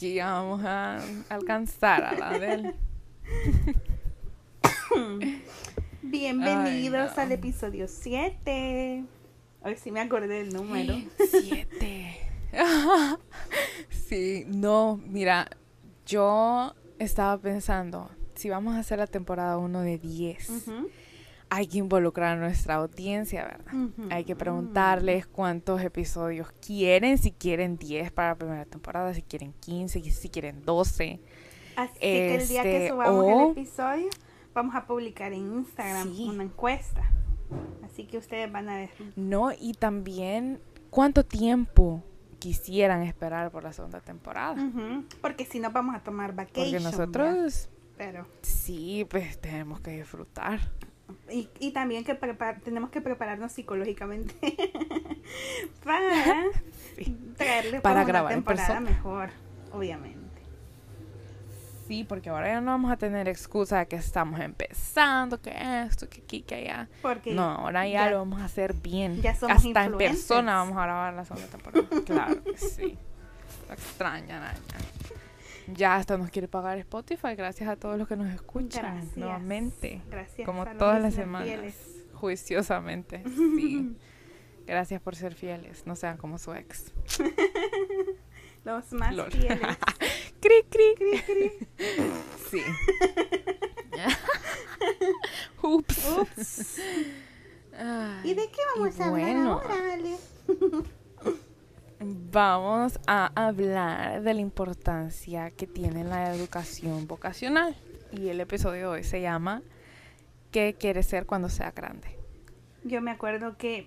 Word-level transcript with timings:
Aquí 0.00 0.18
vamos 0.18 0.64
a 0.64 0.98
alcanzar 1.28 2.02
a 2.02 2.14
la 2.14 2.38
de 2.38 2.54
él. 2.54 2.74
Bienvenidos 6.00 7.18
al 7.18 7.32
episodio 7.32 7.86
7. 7.86 9.04
Hoy 9.60 9.76
sí 9.76 9.90
me 9.90 10.00
acordé 10.00 10.42
del 10.42 10.54
número. 10.54 10.94
7. 11.30 12.16
sí, 13.90 14.46
no, 14.46 14.98
mira, 15.06 15.50
yo 16.06 16.74
estaba 16.98 17.36
pensando, 17.36 18.10
si 18.36 18.48
vamos 18.48 18.76
a 18.76 18.78
hacer 18.78 19.00
la 19.00 19.06
temporada 19.06 19.58
1 19.58 19.82
de 19.82 19.98
10, 19.98 20.64
hay 21.50 21.66
que 21.66 21.78
involucrar 21.78 22.38
a 22.38 22.40
nuestra 22.40 22.76
audiencia, 22.76 23.44
¿verdad? 23.44 23.90
Hay 24.10 24.24
que 24.24 24.36
preguntarles 24.36 25.26
cuántos 25.26 25.82
episodios 25.82 26.52
quieren, 26.64 27.18
si 27.18 27.32
quieren 27.32 27.76
10 27.76 28.12
para 28.12 28.30
la 28.30 28.34
primera 28.36 28.64
temporada, 28.64 29.12
si 29.12 29.22
quieren 29.22 29.52
15, 29.60 30.00
si 30.10 30.28
quieren 30.28 30.64
12. 30.64 31.20
Así 31.76 31.98
que 31.98 32.34
el 32.36 32.48
día 32.48 32.62
que 32.62 32.76
este, 32.76 32.88
subamos 32.90 33.26
el 33.26 33.50
episodio, 33.50 34.08
vamos 34.54 34.76
a 34.76 34.86
publicar 34.86 35.32
en 35.32 35.58
Instagram 35.58 36.12
una 36.20 36.44
encuesta. 36.44 37.02
Así 37.84 38.04
que 38.04 38.18
ustedes 38.18 38.50
van 38.50 38.68
a 38.68 38.76
ver. 38.76 38.90
No, 39.16 39.50
y 39.52 39.74
también 39.74 40.60
cuánto 40.88 41.24
tiempo 41.24 42.04
quisieran 42.38 43.02
esperar 43.02 43.50
por 43.50 43.64
la 43.64 43.72
segunda 43.72 44.00
temporada. 44.00 44.70
Porque 45.20 45.44
si 45.44 45.58
no 45.58 45.72
vamos 45.72 45.96
a 45.96 46.00
tomar 46.00 46.32
vacation. 46.32 46.70
Porque 46.70 46.80
nosotros... 46.80 47.68
Pero... 47.96 48.26
Sí, 48.40 49.04
pues 49.10 49.38
tenemos 49.40 49.80
que 49.80 49.90
disfrutar. 49.90 50.60
Y, 51.30 51.48
y 51.58 51.72
también 51.72 52.04
que 52.04 52.14
tenemos 52.64 52.90
que 52.90 53.00
prepararnos 53.00 53.52
psicológicamente 53.52 54.34
para 55.84 56.44
traerle 57.36 57.80
para 57.80 58.04
grabar 58.04 58.32
una 58.32 58.44
temporada 58.44 58.80
mejor, 58.80 59.30
obviamente. 59.72 60.30
Sí, 61.90 62.04
porque 62.04 62.30
ahora 62.30 62.46
ya 62.46 62.60
no 62.60 62.70
vamos 62.70 62.92
a 62.92 62.96
tener 62.96 63.28
excusa 63.28 63.80
de 63.80 63.88
que 63.88 63.96
estamos 63.96 64.38
empezando, 64.38 65.40
que 65.40 65.52
esto, 65.86 66.08
que 66.08 66.20
aquí, 66.20 66.42
que 66.42 66.54
allá. 66.54 66.88
Porque 67.02 67.34
no, 67.34 67.42
ahora 67.42 67.88
ya, 67.88 68.08
lo 68.10 68.18
vamos 68.18 68.40
a 68.40 68.44
hacer 68.44 68.74
bien. 68.74 69.20
Ya 69.20 69.34
somos 69.34 69.56
Hasta 69.56 69.86
en 69.86 69.98
persona 69.98 70.54
vamos 70.54 70.78
a 70.78 70.82
grabar 70.82 71.14
la 71.14 71.24
segunda 71.24 71.48
temporada. 71.48 71.88
claro 72.06 72.44
que 72.44 72.56
sí. 72.56 72.96
Lo 73.68 73.74
extraña, 73.74 74.38
Naña. 74.38 74.60
Ya 75.68 75.96
hasta 75.96 76.16
nos 76.16 76.30
quiere 76.30 76.48
pagar 76.48 76.78
Spotify, 76.78 77.34
gracias 77.36 77.68
a 77.68 77.76
todos 77.76 77.98
los 77.98 78.08
que 78.08 78.16
nos 78.16 78.32
escuchan 78.32 79.08
nuevamente. 79.16 80.02
Gracias. 80.10 80.46
Como 80.46 80.66
todas 80.66 81.00
las 81.00 81.14
semanas. 81.14 81.74
Juiciosamente. 82.14 83.22
Sí. 83.60 83.96
Gracias 84.66 85.00
por 85.00 85.16
ser 85.16 85.34
fieles. 85.34 85.84
No 85.86 85.96
sean 85.96 86.16
como 86.16 86.38
su 86.38 86.54
ex. 86.54 86.92
los 88.64 88.92
más 88.92 89.14
fieles. 89.32 89.58
cri, 90.40 90.62
cri, 90.70 90.94
cri, 90.96 91.20
cri. 91.22 91.52
Sí. 92.50 92.62
Ups. 95.62 96.06
Ups. 96.20 96.78
¿Y 98.22 98.34
de 98.34 98.48
qué 98.48 98.58
vamos 98.76 99.00
a 99.00 99.08
hablar 99.08 99.36
ahora, 99.36 99.92
Ale? 99.94 100.16
Vamos 102.30 103.00
a 103.06 103.32
hablar 103.34 104.22
de 104.22 104.34
la 104.34 104.40
importancia 104.40 105.50
que 105.50 105.66
tiene 105.66 106.04
la 106.04 106.34
educación 106.34 107.06
vocacional. 107.06 107.76
Y 108.12 108.28
el 108.28 108.40
episodio 108.40 108.80
de 108.80 108.86
hoy 108.86 109.04
se 109.04 109.20
llama 109.20 109.62
¿Qué 110.50 110.76
quieres 110.78 111.06
ser 111.06 111.26
cuando 111.26 111.48
sea 111.48 111.70
grande? 111.72 112.08
Yo 112.84 113.00
me 113.00 113.10
acuerdo 113.10 113.56
que, 113.56 113.86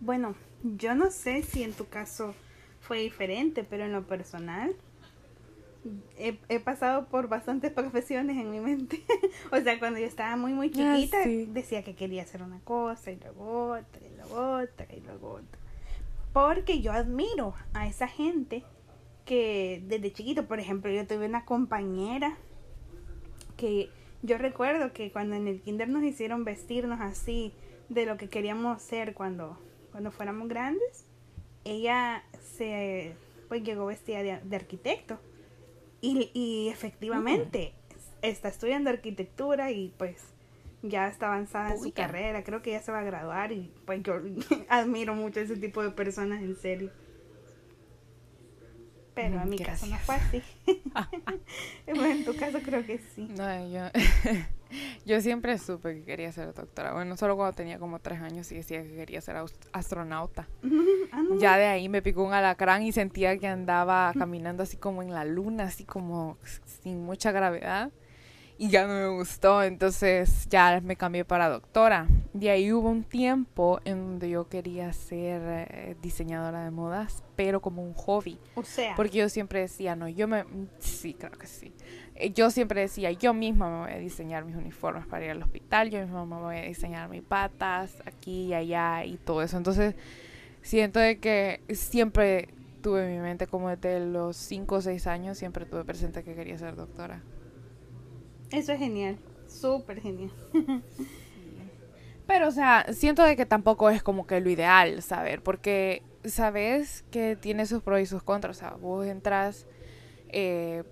bueno, 0.00 0.34
yo 0.62 0.94
no 0.94 1.10
sé 1.10 1.42
si 1.42 1.62
en 1.62 1.72
tu 1.72 1.88
caso 1.88 2.34
fue 2.80 3.00
diferente, 3.00 3.64
pero 3.64 3.84
en 3.84 3.92
lo 3.92 4.06
personal 4.06 4.74
he, 6.18 6.60
pasado 6.60 7.06
por 7.06 7.28
bastantes 7.28 7.72
profesiones 7.74 8.36
en 8.36 8.50
mi 8.50 8.60
mente. 8.60 9.02
o 9.52 9.60
sea, 9.60 9.78
cuando 9.78 9.98
yo 9.98 10.06
estaba 10.06 10.36
muy, 10.36 10.52
muy 10.52 10.68
ah, 10.68 10.96
chiquita, 10.96 11.18
decía 11.48 11.82
que 11.82 11.94
quería 11.94 12.22
hacer 12.22 12.42
una 12.42 12.60
cosa 12.60 13.10
y 13.10 13.16
luego 13.16 13.72
otra 13.72 14.00
y 14.06 14.16
luego 14.16 14.56
otra 14.56 14.86
y 14.94 15.00
luego 15.00 15.32
otra. 15.32 15.61
Porque 16.32 16.80
yo 16.80 16.92
admiro 16.92 17.54
a 17.74 17.86
esa 17.86 18.08
gente 18.08 18.64
que 19.24 19.82
desde 19.86 20.12
chiquito, 20.12 20.46
por 20.46 20.60
ejemplo, 20.60 20.90
yo 20.90 21.06
tuve 21.06 21.26
una 21.26 21.44
compañera 21.44 22.36
que 23.56 23.90
yo 24.22 24.38
recuerdo 24.38 24.92
que 24.92 25.12
cuando 25.12 25.36
en 25.36 25.46
el 25.46 25.60
kinder 25.60 25.88
nos 25.88 26.02
hicieron 26.02 26.44
vestirnos 26.44 27.00
así 27.00 27.52
de 27.88 28.06
lo 28.06 28.16
que 28.16 28.28
queríamos 28.28 28.80
ser 28.80 29.14
cuando, 29.14 29.58
cuando 29.90 30.10
fuéramos 30.10 30.48
grandes, 30.48 31.06
ella 31.64 32.24
se 32.40 33.14
pues 33.48 33.62
llegó 33.62 33.86
vestida 33.86 34.22
de, 34.22 34.56
arquitecto. 34.56 35.18
Y, 36.00 36.30
y 36.34 36.68
efectivamente 36.68 37.74
está 38.22 38.48
estudiando 38.48 38.90
arquitectura 38.90 39.70
y 39.70 39.92
pues 39.98 40.31
ya 40.82 41.08
está 41.08 41.26
avanzada 41.26 41.72
en 41.72 41.80
su 41.80 41.92
carrera, 41.92 42.42
creo 42.42 42.62
que 42.62 42.72
ya 42.72 42.80
se 42.80 42.92
va 42.92 43.00
a 43.00 43.04
graduar 43.04 43.52
y 43.52 43.72
pues 43.86 44.02
yo 44.02 44.14
admiro 44.68 45.14
mucho 45.14 45.40
ese 45.40 45.56
tipo 45.56 45.82
de 45.82 45.90
personas 45.90 46.42
en 46.42 46.56
serio. 46.56 46.90
Pero 49.14 49.42
en 49.42 49.50
mi 49.50 49.58
caso 49.58 49.86
no 49.86 49.98
fue 49.98 50.14
así. 50.14 50.42
bueno, 51.86 52.06
en 52.06 52.24
tu 52.24 52.34
caso 52.34 52.60
creo 52.64 52.84
que 52.86 52.98
sí. 52.98 53.28
No, 53.36 53.68
yo, 53.68 53.90
yo 55.06 55.20
siempre 55.20 55.58
supe 55.58 55.96
que 55.96 56.04
quería 56.04 56.32
ser 56.32 56.54
doctora. 56.54 56.94
Bueno, 56.94 57.18
solo 57.18 57.36
cuando 57.36 57.54
tenía 57.54 57.78
como 57.78 57.98
tres 57.98 58.22
años 58.22 58.50
y 58.52 58.54
decía 58.54 58.82
que 58.82 58.94
quería 58.94 59.20
ser 59.20 59.36
astronauta. 59.72 60.48
Ah, 61.12 61.22
ya 61.38 61.58
de 61.58 61.66
ahí 61.66 61.90
me 61.90 62.00
picó 62.00 62.24
un 62.24 62.32
alacrán 62.32 62.82
y 62.84 62.92
sentía 62.92 63.36
que 63.36 63.46
andaba 63.46 64.14
caminando 64.18 64.62
así 64.62 64.78
como 64.78 65.02
en 65.02 65.12
la 65.12 65.26
luna, 65.26 65.64
así 65.64 65.84
como 65.84 66.38
sin 66.82 67.04
mucha 67.04 67.32
gravedad 67.32 67.92
y 68.62 68.68
ya 68.68 68.86
no 68.86 68.94
me 68.94 69.08
gustó, 69.08 69.60
entonces 69.64 70.46
ya 70.48 70.80
me 70.84 70.94
cambié 70.94 71.24
para 71.24 71.48
doctora. 71.48 72.06
De 72.32 72.48
ahí 72.48 72.72
hubo 72.72 72.90
un 72.90 73.02
tiempo 73.02 73.80
en 73.84 73.98
donde 73.98 74.30
yo 74.30 74.48
quería 74.48 74.92
ser 74.92 75.42
eh, 75.68 75.96
diseñadora 76.00 76.62
de 76.62 76.70
modas, 76.70 77.24
pero 77.34 77.60
como 77.60 77.82
un 77.82 77.92
hobby. 77.94 78.38
O 78.54 78.62
sea. 78.62 78.94
Porque 78.94 79.18
yo 79.18 79.28
siempre 79.28 79.62
decía, 79.62 79.96
no, 79.96 80.08
yo 80.08 80.28
me... 80.28 80.44
Sí, 80.78 81.14
creo 81.14 81.32
que 81.32 81.48
sí. 81.48 81.72
Eh, 82.14 82.30
yo 82.30 82.52
siempre 82.52 82.82
decía, 82.82 83.10
yo 83.10 83.34
misma 83.34 83.68
me 83.68 83.78
voy 83.86 83.92
a 83.94 83.98
diseñar 83.98 84.44
mis 84.44 84.54
uniformes 84.54 85.06
para 85.06 85.24
ir 85.24 85.32
al 85.32 85.42
hospital, 85.42 85.90
yo 85.90 85.98
misma 86.00 86.24
me 86.24 86.36
voy 86.36 86.58
a 86.58 86.62
diseñar 86.62 87.08
mis 87.08 87.22
patas 87.22 88.00
aquí 88.06 88.44
y 88.44 88.54
allá 88.54 89.04
y 89.04 89.16
todo 89.16 89.42
eso. 89.42 89.56
Entonces, 89.56 89.96
siento 90.60 91.00
de 91.00 91.18
que 91.18 91.62
siempre 91.70 92.48
tuve 92.80 93.06
en 93.06 93.16
mi 93.16 93.20
mente 93.22 93.48
como 93.48 93.70
desde 93.70 93.98
los 94.06 94.36
5 94.36 94.76
o 94.76 94.80
6 94.80 95.04
años, 95.08 95.36
siempre 95.36 95.66
tuve 95.66 95.84
presente 95.84 96.22
que 96.22 96.36
quería 96.36 96.56
ser 96.58 96.76
doctora. 96.76 97.24
Eso 98.52 98.72
es 98.72 98.78
genial, 98.78 99.18
súper 99.48 100.00
genial. 100.00 100.30
Pero, 102.26 102.48
o 102.48 102.50
sea, 102.50 102.86
siento 102.92 103.24
de 103.24 103.36
que 103.36 103.46
tampoco 103.46 103.90
es 103.90 104.02
como 104.02 104.26
que 104.26 104.40
lo 104.40 104.50
ideal 104.50 105.02
saber, 105.02 105.42
porque 105.42 106.02
sabes 106.24 107.04
que 107.10 107.36
tiene 107.36 107.66
sus 107.66 107.82
pros 107.82 108.00
y 108.00 108.06
sus 108.06 108.22
contras. 108.22 108.56
O 108.56 108.60
sea, 108.60 108.70
vos 108.72 109.06
entras 109.06 109.66
eh, 110.28 110.84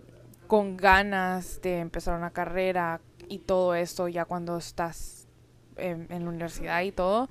con 0.47 0.77
ganas 0.77 1.61
de 1.63 1.79
empezar 1.79 2.17
una 2.19 2.31
carrera 2.31 3.01
y 3.29 3.39
todo 3.39 3.75
eso 3.75 4.09
ya 4.09 4.25
cuando 4.25 4.57
estás 4.57 5.29
en, 5.77 6.07
en, 6.11 6.25
la 6.25 6.31
universidad 6.31 6.83
y 6.83 6.93
todo, 6.93 7.29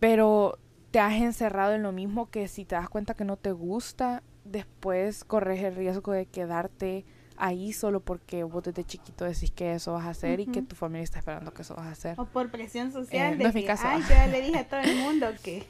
pero 0.00 0.58
te 0.90 1.00
has 1.00 1.14
encerrado 1.14 1.74
en 1.74 1.82
lo 1.82 1.92
mismo 1.92 2.30
que 2.30 2.46
si 2.46 2.64
te 2.64 2.74
das 2.74 2.88
cuenta 2.88 3.14
que 3.14 3.24
no 3.24 3.36
te 3.36 3.52
gusta, 3.52 4.22
después 4.44 5.24
corres 5.24 5.62
el 5.62 5.74
riesgo 5.74 6.12
de 6.12 6.26
quedarte 6.26 7.04
ahí 7.36 7.72
solo 7.72 8.00
porque 8.00 8.44
vos 8.44 8.62
desde 8.62 8.84
chiquito 8.84 9.24
decís 9.24 9.50
que 9.50 9.74
eso 9.74 9.92
vas 9.92 10.06
a 10.06 10.10
hacer 10.10 10.40
y 10.40 10.46
que 10.46 10.62
tu 10.62 10.76
familia 10.76 11.04
está 11.04 11.18
esperando 11.18 11.52
que 11.52 11.62
eso 11.62 11.74
vas 11.74 11.86
a 11.86 11.90
hacer. 11.90 12.20
O 12.20 12.26
por 12.26 12.50
presión 12.50 12.92
social. 12.92 13.34
Eh, 13.34 13.36
de 13.36 13.42
no 13.42 13.48
es 13.48 13.54
mi 13.54 13.64
caso. 13.64 13.84
Ay, 13.86 14.02
yo 14.02 14.08
ya 14.08 14.26
le 14.26 14.40
dije 14.40 14.58
a 14.58 14.68
todo 14.68 14.80
el 14.80 14.96
mundo 15.02 15.26
que, 15.42 15.64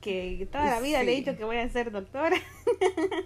que 0.00 0.48
toda 0.50 0.64
la 0.66 0.80
vida 0.80 1.02
le 1.02 1.12
he 1.12 1.16
dicho 1.16 1.36
que 1.36 1.44
voy 1.44 1.56
a 1.56 1.68
ser 1.68 1.90
doctora. 1.90 2.36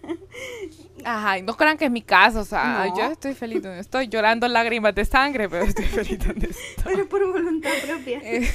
Ajá, 1.04 1.38
y 1.38 1.42
no 1.42 1.56
crean 1.56 1.76
que 1.76 1.86
es 1.86 1.90
mi 1.90 2.02
caso, 2.02 2.40
o 2.40 2.44
sea, 2.44 2.86
yo 2.96 3.10
estoy 3.10 3.34
feliz 3.34 3.62
donde 3.62 3.80
estoy, 3.80 4.08
llorando 4.08 4.46
lágrimas 4.48 4.94
de 4.94 5.04
sangre, 5.04 5.48
pero 5.48 5.64
estoy 5.64 5.86
feliz 5.86 6.18
donde 6.18 6.48
estoy. 6.48 6.94
Pero 6.94 7.08
por 7.08 7.30
voluntad 7.32 7.70
propia. 7.86 8.20
Eh, 8.22 8.48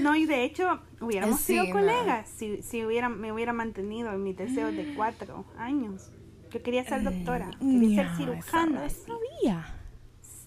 no, 0.00 0.14
y 0.16 0.26
de 0.26 0.44
hecho, 0.44 0.80
hubiéramos 1.00 1.40
sido 1.40 1.70
colegas 1.70 2.28
si, 2.28 2.62
si 2.62 2.84
hubiera, 2.84 3.08
me 3.08 3.32
hubiera 3.32 3.52
mantenido 3.52 4.12
en 4.12 4.22
mis 4.22 4.36
deseos 4.36 4.74
de 4.74 4.94
cuatro 4.94 5.44
años. 5.56 6.10
Yo 6.50 6.62
quería 6.62 6.84
ser 6.84 7.02
doctora, 7.02 7.50
eh, 7.50 7.58
quería 7.60 8.08
ser 8.08 8.16
cirujana. 8.16 8.82
No 8.82 8.90
sabía. 8.90 9.74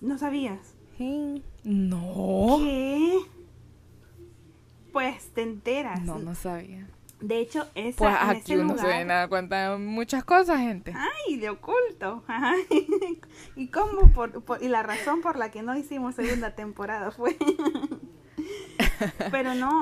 ¿No 0.02 0.18
sabías? 0.18 0.76
No. 1.64 2.58
¿Qué? 2.60 3.20
Pues 4.92 5.30
te 5.34 5.42
enteras. 5.44 6.02
No, 6.04 6.20
no 6.20 6.36
sabía. 6.36 6.88
De 7.20 7.40
hecho, 7.40 7.68
esa, 7.76 7.98
pues 7.98 8.16
aquí 8.20 8.56
uno 8.56 8.76
se 8.78 8.88
viene 8.88 9.14
a 9.14 9.18
dar 9.18 9.30
cuenta 9.30 9.72
de 9.72 9.78
muchas 9.78 10.24
cosas, 10.24 10.60
gente. 10.60 10.94
Ay, 10.96 11.38
de 11.38 11.52
oculto. 11.52 12.24
y 13.56 13.68
cómo 13.68 14.12
por, 14.12 14.42
y 14.60 14.68
la 14.68 14.82
razón 14.82 15.22
por 15.22 15.38
la 15.38 15.52
que 15.52 15.62
no 15.62 15.78
hicimos 15.78 16.16
segunda 16.16 16.56
temporada 16.56 17.12
fue. 17.12 17.38
Pero 19.32 19.54
no. 19.54 19.82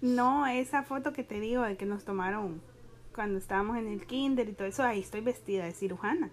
No, 0.00 0.46
esa 0.46 0.82
foto 0.82 1.12
que 1.12 1.24
te 1.24 1.40
digo 1.40 1.62
de 1.62 1.76
que 1.76 1.86
nos 1.86 2.04
tomaron 2.04 2.62
cuando 3.14 3.38
estábamos 3.38 3.76
en 3.76 3.88
el 3.88 4.06
kinder 4.06 4.48
y 4.48 4.52
todo 4.52 4.68
eso, 4.68 4.82
ahí 4.82 5.00
estoy 5.00 5.20
vestida 5.20 5.64
de 5.64 5.72
cirujana. 5.72 6.30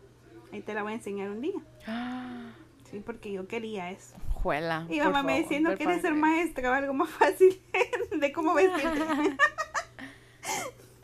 Ahí 0.53 0.61
te 0.61 0.73
la 0.73 0.83
voy 0.83 0.93
a 0.93 0.95
enseñar 0.95 1.29
un 1.29 1.41
día. 1.41 1.61
Sí, 2.89 3.01
porque 3.05 3.33
yo 3.33 3.49
quería 3.49 3.91
eso. 3.91 4.15
Juela. 4.31 4.87
Y 4.89 5.01
mamá 5.01 5.21
me 5.21 5.41
decía, 5.41 5.59
no 5.59 5.75
quieres 5.75 6.01
ser 6.01 6.13
maestra 6.13 6.71
o 6.71 6.73
algo 6.73 6.93
más 6.93 7.09
fácil 7.09 7.61
de 8.17 8.31
cómo 8.31 8.53
vestirte. 8.53 9.01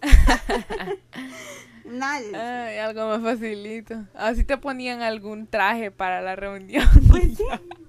Nada. 1.85 2.67
Ay, 2.67 2.77
algo 2.77 3.09
más 3.09 3.21
facilito. 3.21 4.05
Así 4.13 4.45
te 4.45 4.57
ponían 4.57 5.01
algún 5.01 5.45
traje 5.45 5.91
para 5.91 6.21
la 6.21 6.37
reunión. 6.37 6.87
Pues 7.09 7.37
sí. 7.37 7.43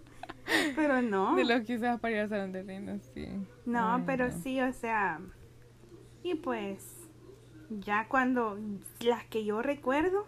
Pero 0.76 1.02
no. 1.02 1.37
De 1.37 1.44
lo 1.44 1.64
que 1.64 1.76
usabas 1.76 2.00
para 2.00 2.14
ir 2.14 2.20
al 2.20 2.29
salón 2.29 2.52
de 2.52 3.00
sí. 3.14 3.26
No, 3.64 4.02
pero 4.06 4.31
sí, 4.31 4.61
o 4.61 4.73
sea. 4.73 5.20
Y 6.23 6.35
pues, 6.37 6.85
ya 7.70 8.06
cuando. 8.08 8.58
Las 9.00 9.25
que 9.25 9.44
yo 9.44 9.62
recuerdo 9.62 10.26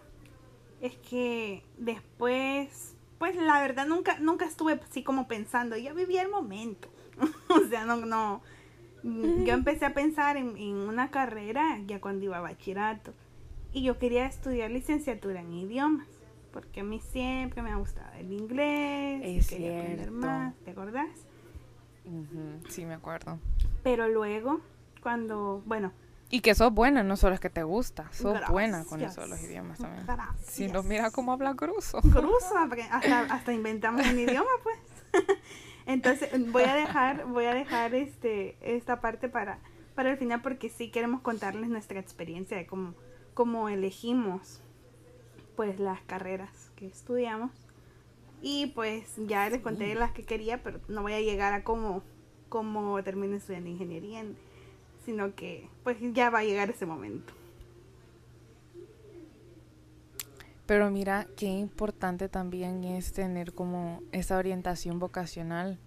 es 0.81 0.95
que 0.97 1.63
después. 1.77 2.95
Pues 3.19 3.35
la 3.35 3.59
verdad 3.59 3.87
nunca, 3.87 4.19
nunca 4.19 4.45
estuve 4.45 4.73
así 4.73 5.03
como 5.03 5.27
pensando, 5.27 5.75
ya 5.75 5.91
vivía 5.93 6.21
el 6.21 6.29
momento. 6.29 6.87
o 7.49 7.67
sea, 7.67 7.85
no, 7.85 7.97
no. 7.97 8.41
Yo 9.03 9.53
empecé 9.53 9.85
a 9.85 9.93
pensar 9.93 10.37
en, 10.37 10.57
en 10.57 10.75
una 10.75 11.09
carrera 11.09 11.79
ya 11.85 12.01
cuando 12.01 12.25
iba 12.25 12.37
a 12.37 12.41
bachillerato. 12.41 13.13
Y 13.73 13.83
yo 13.83 13.97
quería 13.97 14.25
estudiar 14.25 14.69
licenciatura 14.69 15.41
en 15.41 15.53
idiomas 15.53 16.16
porque 16.57 16.79
a 16.79 16.83
mí 16.83 16.99
siempre 16.99 17.61
me 17.61 17.69
ha 17.69 17.75
gustado 17.75 18.11
el 18.17 18.33
inglés, 18.33 19.21
es 19.23 19.47
quería 19.47 19.79
aprender 19.79 20.09
más, 20.09 20.55
¿te 20.65 20.71
acordás? 20.71 21.07
Sí, 22.67 22.83
me 22.83 22.95
acuerdo. 22.95 23.37
Pero 23.83 24.07
luego, 24.07 24.61
cuando, 25.03 25.61
bueno... 25.67 25.91
Y 26.31 26.41
que 26.41 26.55
sos 26.55 26.73
buena, 26.73 27.03
no 27.03 27.15
solo 27.15 27.35
es 27.35 27.39
que 27.39 27.51
te 27.51 27.61
gusta, 27.61 28.11
sos 28.11 28.39
buena 28.49 28.85
con 28.85 29.01
eso 29.01 29.21
de 29.21 29.27
los 29.27 29.39
idiomas 29.43 29.77
también. 29.77 30.07
Si 30.47 30.67
nos 30.67 30.83
mira 30.83 31.11
cómo 31.11 31.31
habla 31.31 31.53
cruzo. 31.53 32.01
Cruzo, 32.01 32.57
hasta, 32.91 33.19
hasta 33.19 33.53
inventamos 33.53 34.03
un 34.07 34.17
idioma, 34.17 34.49
pues. 34.63 34.79
Entonces, 35.85 36.51
voy 36.51 36.63
a 36.63 36.73
dejar, 36.73 37.27
voy 37.27 37.45
a 37.45 37.53
dejar 37.53 37.93
este, 37.93 38.57
esta 38.61 38.99
parte 38.99 39.29
para, 39.29 39.59
para 39.93 40.09
el 40.09 40.17
final 40.17 40.41
porque 40.41 40.69
sí 40.69 40.89
queremos 40.89 41.21
contarles 41.21 41.69
nuestra 41.69 41.99
experiencia 41.99 42.57
de 42.57 42.65
cómo, 42.65 42.95
cómo 43.35 43.69
elegimos 43.69 44.63
pues 45.57 45.79
las 45.79 45.99
carreras 46.01 46.71
que 46.77 46.85
estudiamos. 46.85 47.51
Y 48.41 48.67
pues 48.67 49.15
ya 49.17 49.49
les 49.49 49.61
conté 49.61 49.93
las 49.95 50.11
que 50.11 50.23
quería, 50.23 50.61
pero 50.63 50.79
no 50.87 51.01
voy 51.01 51.13
a 51.13 51.19
llegar 51.19 51.53
a 51.53 51.63
cómo, 51.63 52.03
cómo 52.47 53.03
termino 53.03 53.35
estudiando 53.35 53.69
ingeniería, 53.69 54.23
sino 55.03 55.33
que 55.35 55.67
pues 55.83 55.97
ya 56.13 56.29
va 56.29 56.39
a 56.39 56.43
llegar 56.43 56.69
ese 56.69 56.85
momento. 56.85 57.33
Pero 60.67 60.91
mira, 60.91 61.27
qué 61.35 61.47
importante 61.47 62.29
también 62.29 62.83
es 62.83 63.13
tener 63.13 63.53
como 63.53 64.03
esa 64.11 64.37
orientación 64.37 64.99
vocacional. 64.99 65.79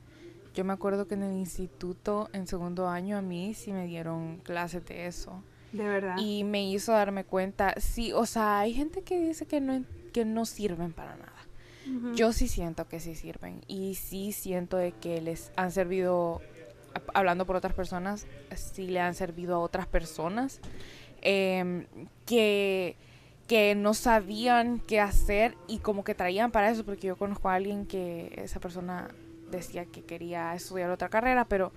Yo 0.55 0.65
me 0.65 0.73
acuerdo 0.73 1.07
que 1.07 1.15
en 1.15 1.23
el 1.23 1.37
instituto, 1.37 2.29
en 2.33 2.49
segundo 2.49 2.89
año, 2.89 3.17
a 3.17 3.23
mí 3.23 3.55
sí 3.55 3.73
me 3.73 3.87
dieron 3.87 4.39
clases 4.39 4.85
de 4.87 5.07
eso. 5.07 5.45
De 5.73 5.85
verdad. 5.85 6.17
Y 6.19 6.45
me 6.45 6.69
hizo 6.69 6.93
darme 6.93 7.25
cuenta, 7.25 7.75
sí, 7.79 8.13
o 8.13 8.27
sea, 8.27 8.61
hay 8.61 8.75
gente 8.75 9.03
que 9.03 9.21
dice 9.21 9.47
que 9.47 9.61
no, 9.61 9.85
que 10.13 10.25
no 10.25 10.45
sirven 10.45 10.93
para 10.93 11.17
nada. 11.17 11.33
Yo 12.15 12.33
sí 12.33 12.47
siento 12.47 12.87
que 12.87 13.01
sí 13.01 13.17
sirven 13.17 13.63
y 13.67 13.97
sí 13.97 14.31
siento 14.31 14.77
de 14.77 14.93
que 14.93 15.21
les 15.21 15.51
han 15.57 15.73
servido, 15.73 16.41
hablando 17.15 17.47
por 17.47 17.57
otras 17.57 17.73
personas, 17.75 18.27
sí 18.55 18.87
le 18.87 19.01
han 19.01 19.15
servido 19.15 19.57
a 19.57 19.59
otras 19.59 19.89
personas 19.89 20.61
em, 21.21 21.87
que, 22.27 22.97
que 23.49 23.75
no 23.75 23.95
sabían 23.95 24.79
qué 24.79 25.01
hacer 25.01 25.57
y 25.67 25.79
como 25.79 26.05
que 26.05 26.15
traían 26.15 26.53
para 26.53 26.71
eso, 26.71 26.85
porque 26.85 27.09
yo 27.09 27.17
conozco 27.17 27.49
a 27.49 27.55
alguien 27.55 27.87
que 27.87 28.35
esa 28.37 28.61
persona 28.61 29.09
decía 29.51 29.85
que 29.85 30.03
quería 30.03 30.55
estudiar 30.55 30.91
otra 30.91 31.09
carrera, 31.09 31.47
pero 31.47 31.73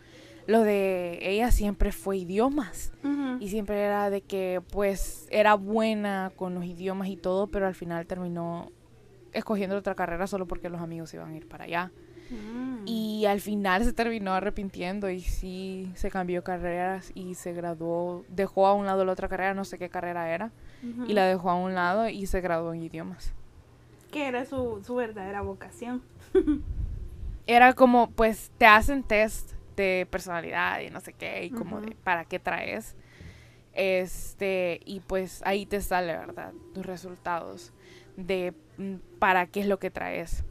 lo 0.47 0.61
de 0.61 1.19
ella 1.21 1.51
siempre 1.51 1.91
fue 1.91 2.17
idiomas 2.17 2.91
y 3.39 3.49
siempre 3.49 3.81
era 3.81 4.09
de 4.09 4.21
que 4.21 4.61
pues 4.71 5.27
era 5.31 5.55
buena 5.55 6.31
con 6.35 6.53
los 6.53 6.65
idiomas 6.65 7.07
y 7.07 7.17
todo, 7.17 7.47
pero 7.47 7.67
al 7.67 7.75
final 7.75 8.05
terminó 8.05 8.71
escogiendo 9.31 9.75
otra 9.75 9.95
carrera 9.95 10.27
solo 10.27 10.45
porque 10.45 10.69
los 10.69 10.81
amigos 10.81 11.13
iban 11.13 11.31
a 11.31 11.35
ir 11.35 11.47
para 11.47 11.65
allá. 11.65 11.91
Mm. 12.29 12.85
Y 12.85 13.25
al 13.25 13.41
final 13.41 13.83
se 13.83 13.93
terminó 13.93 14.33
arrepintiendo 14.33 15.09
y 15.09 15.21
sí 15.21 15.91
se 15.95 16.09
cambió 16.09 16.43
carreras 16.43 17.11
y 17.15 17.35
se 17.35 17.53
graduó, 17.53 18.25
dejó 18.29 18.67
a 18.67 18.73
un 18.73 18.85
lado 18.85 19.05
la 19.05 19.11
otra 19.11 19.27
carrera, 19.27 19.53
no 19.53 19.65
sé 19.65 19.77
qué 19.77 19.89
carrera 19.89 20.29
era, 20.33 20.51
y 21.07 21.13
la 21.13 21.25
dejó 21.25 21.49
a 21.49 21.55
un 21.55 21.73
lado 21.75 22.09
y 22.09 22.25
se 22.27 22.41
graduó 22.41 22.73
en 22.73 22.83
idiomas. 22.83 23.33
Que 24.11 24.27
era 24.27 24.45
su, 24.45 24.81
su 24.85 24.95
verdadera 24.95 25.41
vocación. 25.41 26.01
era 27.47 27.73
como, 27.73 28.11
pues 28.11 28.51
te 28.57 28.65
hacen 28.65 29.03
test 29.03 29.52
de 29.75 30.07
personalidad 30.09 30.81
y 30.81 30.89
no 30.89 30.99
sé 30.99 31.13
qué, 31.13 31.45
y 31.45 31.49
como 31.49 31.81
de 31.81 31.95
para 32.03 32.25
qué 32.25 32.39
traes. 32.39 32.95
Este, 33.73 34.79
y 34.85 34.99
pues 34.99 35.41
ahí 35.45 35.65
te 35.65 35.81
sale, 35.81 36.13
¿verdad? 36.13 36.53
Tus 36.73 36.85
resultados 36.85 37.73
de 38.17 38.53
mm, 38.77 38.95
para 39.19 39.47
qué 39.47 39.61
es 39.61 39.67
lo 39.67 39.79
que 39.79 39.89
traes. 39.89 40.43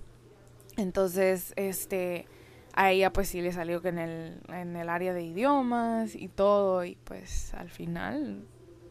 Entonces, 0.77 1.53
este, 1.57 2.27
a 2.75 2.91
ella 2.91 3.13
pues 3.13 3.29
sí 3.29 3.41
le 3.41 3.53
salió 3.53 3.81
que 3.81 3.89
en 3.89 3.99
el, 3.99 4.41
en 4.49 4.77
el 4.77 4.89
área 4.89 5.13
de 5.13 5.23
idiomas 5.23 6.15
y 6.15 6.29
todo, 6.29 6.85
y 6.85 6.97
pues 7.05 7.55
al 7.55 7.71
final 7.71 8.45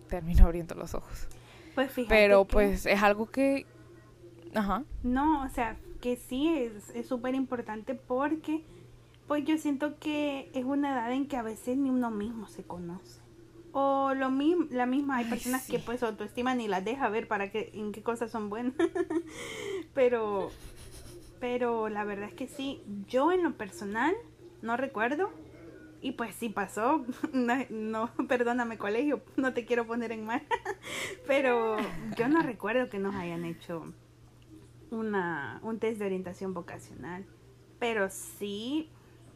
terminó 0.08 0.46
abriendo 0.46 0.76
los 0.76 0.94
ojos. 0.94 1.28
Pues 1.76 1.92
Pero 2.08 2.46
pues 2.46 2.86
es 2.86 3.02
algo 3.02 3.30
que... 3.30 3.66
Ajá. 4.54 4.84
No, 5.04 5.44
o 5.44 5.50
sea, 5.50 5.78
que 6.02 6.18
sí 6.18 6.70
es 6.94 7.08
súper 7.08 7.36
importante 7.36 7.96
porque 7.96 8.64
pues 9.32 9.46
yo 9.46 9.58
siento 9.58 9.98
que 9.98 10.52
es 10.54 10.66
una 10.66 10.92
edad 10.92 11.14
en 11.14 11.26
que 11.26 11.38
a 11.38 11.42
veces 11.42 11.78
ni 11.78 11.90
uno 11.90 12.12
mismo 12.12 12.50
se 12.50 12.64
conoce. 12.64 13.22
O 13.72 14.14
lo 14.14 14.30
mismo, 14.30 14.66
la 14.72 14.86
misma, 14.86 15.16
hay 15.16 15.30
personas 15.30 15.66
que 15.66 15.80
pues 15.80 16.04
autoestima 16.04 16.54
ni 16.54 16.68
las 16.68 16.84
deja 16.84 17.08
ver 17.08 17.30
para 17.30 17.50
que, 17.50 17.72
en 17.74 17.94
qué 17.94 18.04
cosas 18.04 18.30
son 18.30 18.50
buenas. 18.50 18.74
pero, 19.94 20.52
pero 21.40 21.88
la 21.88 22.04
verdad 22.04 22.28
es 22.28 22.34
que 22.34 22.50
sí, 22.50 22.84
yo 23.08 23.32
en 23.32 23.44
lo 23.44 23.54
personal 23.54 24.14
no 24.62 24.76
recuerdo. 24.76 25.32
Y 26.02 26.12
pues 26.12 26.36
sí 26.36 26.50
pasó, 26.50 27.06
no, 27.32 27.56
no, 27.70 28.12
perdóname 28.28 28.78
colegio, 28.78 29.22
no 29.38 29.54
te 29.54 29.66
quiero 29.66 29.88
poner 29.88 30.12
en 30.12 30.26
mal, 30.26 30.44
pero 31.26 31.78
yo 32.18 32.28
no 32.28 32.42
recuerdo 32.42 32.90
que 32.90 33.00
nos 33.00 33.16
hayan 33.16 33.46
hecho 33.46 33.94
una, 34.90 35.62
un 35.64 35.80
test 35.80 36.00
de 36.00 36.06
orientación 36.08 36.54
vocacional, 36.54 37.26
pero 37.80 38.10
sí 38.10 38.90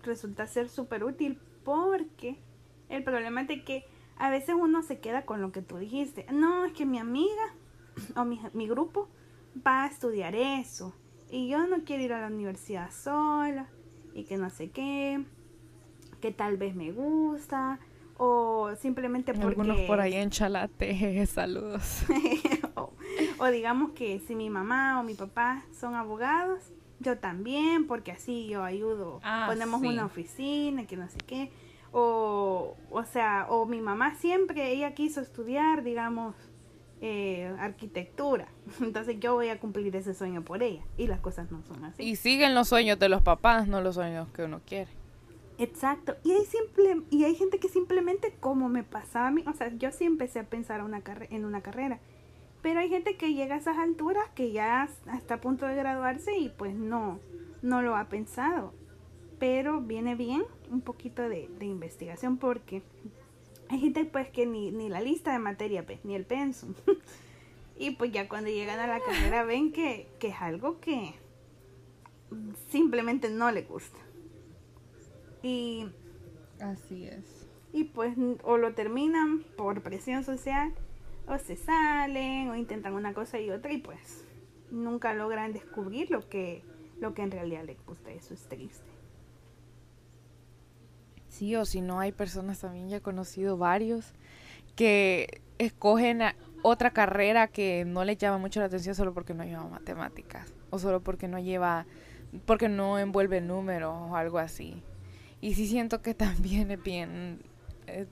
resulta 0.06 0.48
ser 0.48 0.70
súper 0.70 1.04
útil 1.04 1.40
porque 1.64 2.40
el 2.90 3.04
problema 3.04 3.42
es 3.42 3.48
de 3.48 3.64
que 3.64 3.86
a 4.18 4.30
veces 4.30 4.56
uno 4.58 4.82
se 4.82 5.00
queda 5.00 5.26
con 5.26 5.42
lo 5.42 5.52
que 5.52 5.62
tú 5.62 5.78
dijiste. 5.78 6.26
No, 6.32 6.66
es 6.66 6.74
que 6.74 6.86
mi 6.86 7.00
amiga 7.00 7.54
o 8.16 8.26
mi, 8.26 8.40
mi 8.54 8.68
grupo 8.68 9.10
va 9.66 9.84
a 9.84 9.88
estudiar 9.88 10.36
eso 10.36 10.94
y 11.30 11.48
yo 11.50 11.68
no 11.68 11.84
quiero 11.84 12.04
ir 12.04 12.14
a 12.14 12.22
la 12.22 12.28
universidad 12.28 12.92
sola 12.92 13.68
y 14.14 14.24
que 14.24 14.38
no 14.38 14.50
sé 14.50 14.70
qué, 14.70 15.24
que 16.22 16.32
tal 16.32 16.58
vez 16.58 16.76
me 16.76 16.92
gusta 16.92 17.80
o 18.18 18.72
simplemente 18.80 19.34
porque... 19.34 19.48
Algunos 19.48 19.82
por 19.82 20.00
ahí 20.00 20.14
en 20.14 20.30
Chalate, 20.30 21.26
saludos. 21.28 22.04
o, 22.76 22.94
o 23.38 23.46
digamos 23.48 23.92
que 23.92 24.20
si 24.20 24.36
mi 24.36 24.50
mamá 24.50 25.00
o 25.00 25.04
mi 25.04 25.16
papá 25.16 25.66
son 25.78 25.96
abogados, 25.96 26.72
yo 27.00 27.18
también, 27.18 27.88
porque 27.88 28.12
así 28.12 28.48
yo 28.48 28.64
ayudo. 28.64 29.20
Ah, 29.24 29.46
Ponemos 29.48 29.82
una 29.82 30.06
oficina, 30.06 30.86
que 30.88 30.98
no 30.98 31.08
sé 31.10 31.18
qué. 31.26 31.52
O, 31.92 32.76
o 32.90 33.04
sea, 33.06 33.48
o 33.50 33.66
mi 33.66 33.82
mamá 33.82 34.16
siempre, 34.16 34.72
ella 34.72 34.94
quiso 34.94 35.22
estudiar, 35.22 35.84
digamos, 35.84 36.36
eh, 37.02 37.54
arquitectura. 37.60 38.48
Entonces 38.82 39.20
yo 39.20 39.34
voy 39.34 39.50
a 39.50 39.60
cumplir 39.60 39.96
ese 39.96 40.14
sueño 40.14 40.44
por 40.44 40.64
ella. 40.64 40.84
Y 40.98 41.08
las 41.08 41.20
cosas 41.20 41.52
no 41.52 41.62
son 41.64 41.84
así. 41.86 42.04
Y 42.04 42.16
siguen 42.16 42.56
los 42.56 42.68
sueños 42.68 43.00
de 43.00 43.10
los 43.10 43.22
papás, 43.22 43.68
no 43.68 43.82
los 43.82 43.96
sueños 43.96 44.28
que 44.34 44.44
uno 44.44 44.62
quiere. 44.66 44.90
Exacto. 45.58 46.16
Y 46.24 46.32
hay, 46.34 46.46
simple, 46.46 47.02
y 47.10 47.24
hay 47.24 47.36
gente 47.36 47.60
que 47.60 47.70
simplemente, 47.70 48.36
como 48.40 48.68
me 48.68 48.84
pasaba 48.84 49.28
a 49.28 49.32
mí, 49.32 49.44
o 49.48 49.54
sea, 49.54 49.72
yo 49.78 49.92
sí 49.92 50.04
empecé 50.04 50.40
a 50.40 50.44
pensar 50.44 50.84
una 50.84 51.02
en 51.30 51.46
una 51.46 51.62
carrera 51.62 52.00
pero 52.66 52.80
hay 52.80 52.90
gente 52.90 53.16
que 53.16 53.36
llega 53.36 53.54
a 53.54 53.58
esas 53.60 53.78
alturas 53.78 54.28
que 54.34 54.52
ya 54.52 54.90
está 55.16 55.36
a 55.36 55.40
punto 55.40 55.68
de 55.68 55.76
graduarse 55.76 56.36
y 56.36 56.50
pues 56.50 56.74
no, 56.74 57.20
no 57.62 57.84
lo 57.84 57.96
ha 57.96 58.10
pensado. 58.10 58.74
Pero 59.38 59.82
viene 59.82 60.16
bien 60.16 60.46
un 60.72 60.82
poquito 60.82 61.30
de, 61.30 61.48
investigación 61.62 62.38
porque 62.38 62.82
hay 63.70 63.82
gente 63.82 64.04
pues 64.06 64.30
que 64.32 64.48
ni, 64.48 64.72
ni 64.72 64.90
la 64.90 65.00
lista 65.00 65.32
de 65.32 65.38
materia, 65.38 65.86
pues, 65.86 66.04
ni 66.04 66.16
el 66.16 66.26
pensum. 66.26 66.74
y 67.78 67.92
pues 67.92 68.12
ya 68.12 68.28
cuando 68.28 68.50
llegan 68.50 68.80
a 68.80 68.88
la 68.88 69.00
carrera 69.00 69.44
ven 69.44 69.72
que, 69.72 70.08
que 70.18 70.30
es 70.30 70.42
algo 70.42 70.80
que 70.80 71.14
simplemente 72.70 73.30
no 73.30 73.52
le 73.52 73.62
gusta. 73.62 74.00
Y 75.44 75.86
así 76.60 77.06
es. 77.06 77.48
y 77.74 77.84
pues 77.84 78.16
o 78.42 78.58
lo 78.58 78.74
terminan 78.74 79.44
por 79.56 79.84
presión 79.84 80.24
social 80.24 80.74
o 81.28 81.38
se 81.38 81.56
salen 81.56 82.50
o 82.50 82.56
intentan 82.56 82.94
una 82.94 83.14
cosa 83.14 83.40
y 83.40 83.50
otra 83.50 83.72
y 83.72 83.78
pues 83.80 84.26
nunca 84.72 85.14
logran 85.14 85.54
descubrir 85.54 86.12
lo 86.12 86.28
que 86.28 86.64
lo 87.00 87.14
que 87.14 87.24
en 87.24 87.32
realidad 87.32 87.64
les 87.66 87.84
gusta 87.86 88.12
eso 88.12 88.34
es 88.34 88.48
triste. 88.48 88.90
Sí 91.28 91.56
o 91.56 91.66
si 91.66 91.82
no 91.82 92.00
hay 92.00 92.12
personas 92.12 92.60
también 92.60 92.90
ya 92.90 92.98
he 92.98 93.02
conocido 93.02 93.58
varios 93.58 94.14
que 94.76 95.42
escogen 95.58 96.22
otra 96.62 96.92
carrera 96.92 97.48
que 97.48 97.86
no 97.86 98.04
les 98.06 98.18
llama 98.18 98.38
mucho 98.38 98.60
la 98.60 98.68
atención 98.68 98.96
solo 98.96 99.14
porque 99.14 99.34
no 99.34 99.44
lleva 99.44 99.68
matemáticas 99.68 100.54
o 100.70 100.80
solo 100.80 101.02
porque 101.02 101.28
no 101.28 101.40
lleva 101.40 101.86
porque 102.46 102.70
no 102.70 103.00
envuelve 103.00 103.42
números 103.42 103.94
o 104.10 104.16
algo 104.16 104.40
así. 104.40 104.82
Y 105.42 105.56
sí 105.56 105.68
siento 105.68 106.02
que 106.02 106.14
también 106.16 106.72
es 106.72 106.82
bien 106.82 107.40
eh, 107.88 108.08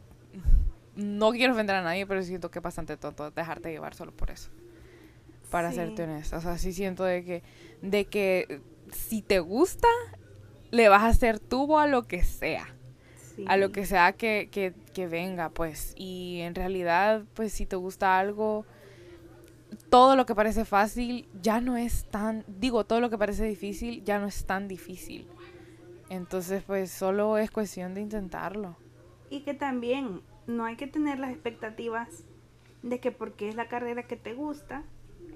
no 0.95 1.31
quiero 1.31 1.53
ofender 1.53 1.75
a 1.75 1.81
nadie, 1.81 2.05
pero 2.05 2.21
siento 2.23 2.51
que 2.51 2.59
es 2.59 2.63
bastante 2.63 2.97
tonto 2.97 3.31
dejarte 3.31 3.71
llevar 3.71 3.95
solo 3.95 4.11
por 4.11 4.31
eso. 4.31 4.49
Para 5.49 5.71
serte 5.71 6.03
honesta. 6.03 6.37
O 6.37 6.41
sea, 6.41 6.57
sí 6.57 6.73
siento 6.73 7.03
de 7.03 7.23
que, 7.23 7.43
de 7.81 8.05
que 8.05 8.61
si 8.91 9.21
te 9.21 9.39
gusta, 9.39 9.87
le 10.71 10.89
vas 10.89 11.03
a 11.03 11.07
hacer 11.07 11.39
tubo 11.39 11.79
a 11.79 11.87
lo 11.87 12.03
que 12.03 12.23
sea. 12.23 12.67
A 13.47 13.57
lo 13.57 13.71
que 13.71 13.85
sea 13.85 14.13
que, 14.13 14.49
que, 14.51 14.73
que 14.93 15.07
venga, 15.07 15.49
pues. 15.49 15.93
Y 15.95 16.39
en 16.41 16.55
realidad, 16.55 17.23
pues 17.33 17.53
si 17.53 17.65
te 17.65 17.75
gusta 17.75 18.19
algo, 18.19 18.65
todo 19.89 20.15
lo 20.15 20.25
que 20.25 20.35
parece 20.35 20.65
fácil 20.65 21.27
ya 21.41 21.59
no 21.59 21.77
es 21.77 22.05
tan, 22.05 22.45
digo, 22.47 22.83
todo 22.83 22.99
lo 22.99 23.09
que 23.09 23.17
parece 23.17 23.43
difícil 23.45 24.03
ya 24.03 24.19
no 24.19 24.27
es 24.27 24.45
tan 24.45 24.67
difícil. 24.67 25.27
Entonces, 26.09 26.63
pues 26.63 26.91
solo 26.91 27.37
es 27.37 27.49
cuestión 27.49 27.95
de 27.95 28.01
intentarlo 28.01 28.77
y 29.33 29.39
que 29.39 29.55
también 29.55 30.21
no 30.47 30.65
hay 30.65 30.75
que 30.75 30.87
tener 30.87 31.19
las 31.19 31.31
expectativas 31.31 32.25
de 32.81 32.99
que 32.99 33.11
porque 33.11 33.49
es 33.49 33.55
la 33.55 33.67
carrera 33.67 34.03
que 34.03 34.17
te 34.17 34.33
gusta, 34.33 34.83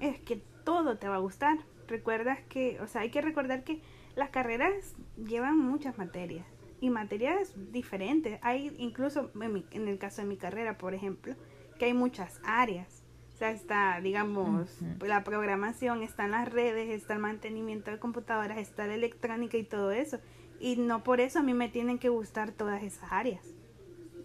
es 0.00 0.18
que 0.20 0.42
todo 0.64 0.98
te 0.98 1.08
va 1.08 1.16
a 1.16 1.20
gustar. 1.20 1.58
Recuerdas 1.86 2.38
que, 2.48 2.80
o 2.80 2.86
sea, 2.86 3.00
hay 3.00 3.10
que 3.10 3.22
recordar 3.22 3.64
que 3.64 3.80
las 4.14 4.30
carreras 4.30 4.94
llevan 5.16 5.58
muchas 5.58 5.96
materias 5.96 6.46
y 6.80 6.90
materias 6.90 7.54
diferentes. 7.72 8.38
Hay 8.42 8.74
incluso 8.78 9.30
en, 9.40 9.88
el 9.88 9.98
caso 9.98 10.22
de 10.22 10.28
mi 10.28 10.36
carrera, 10.36 10.76
por 10.76 10.94
ejemplo, 10.94 11.34
que 11.78 11.86
hay 11.86 11.94
muchas 11.94 12.40
áreas. 12.44 13.02
O 13.34 13.38
sea, 13.38 13.52
está, 13.52 14.00
digamos, 14.00 14.80
la 15.00 15.22
programación, 15.22 16.02
están 16.02 16.32
las 16.32 16.52
redes, 16.52 16.90
está 16.90 17.14
el 17.14 17.20
mantenimiento 17.20 17.90
de 17.90 17.98
computadoras, 17.98 18.58
está 18.58 18.86
la 18.86 18.94
electrónica 18.94 19.56
y 19.56 19.62
todo 19.62 19.92
eso. 19.92 20.18
Y 20.58 20.76
no 20.76 21.04
por 21.04 21.20
eso 21.20 21.38
a 21.38 21.42
mí 21.42 21.54
me 21.54 21.68
tienen 21.68 21.98
que 21.98 22.08
gustar 22.08 22.50
todas 22.50 22.82
esas 22.82 23.12
áreas. 23.12 23.57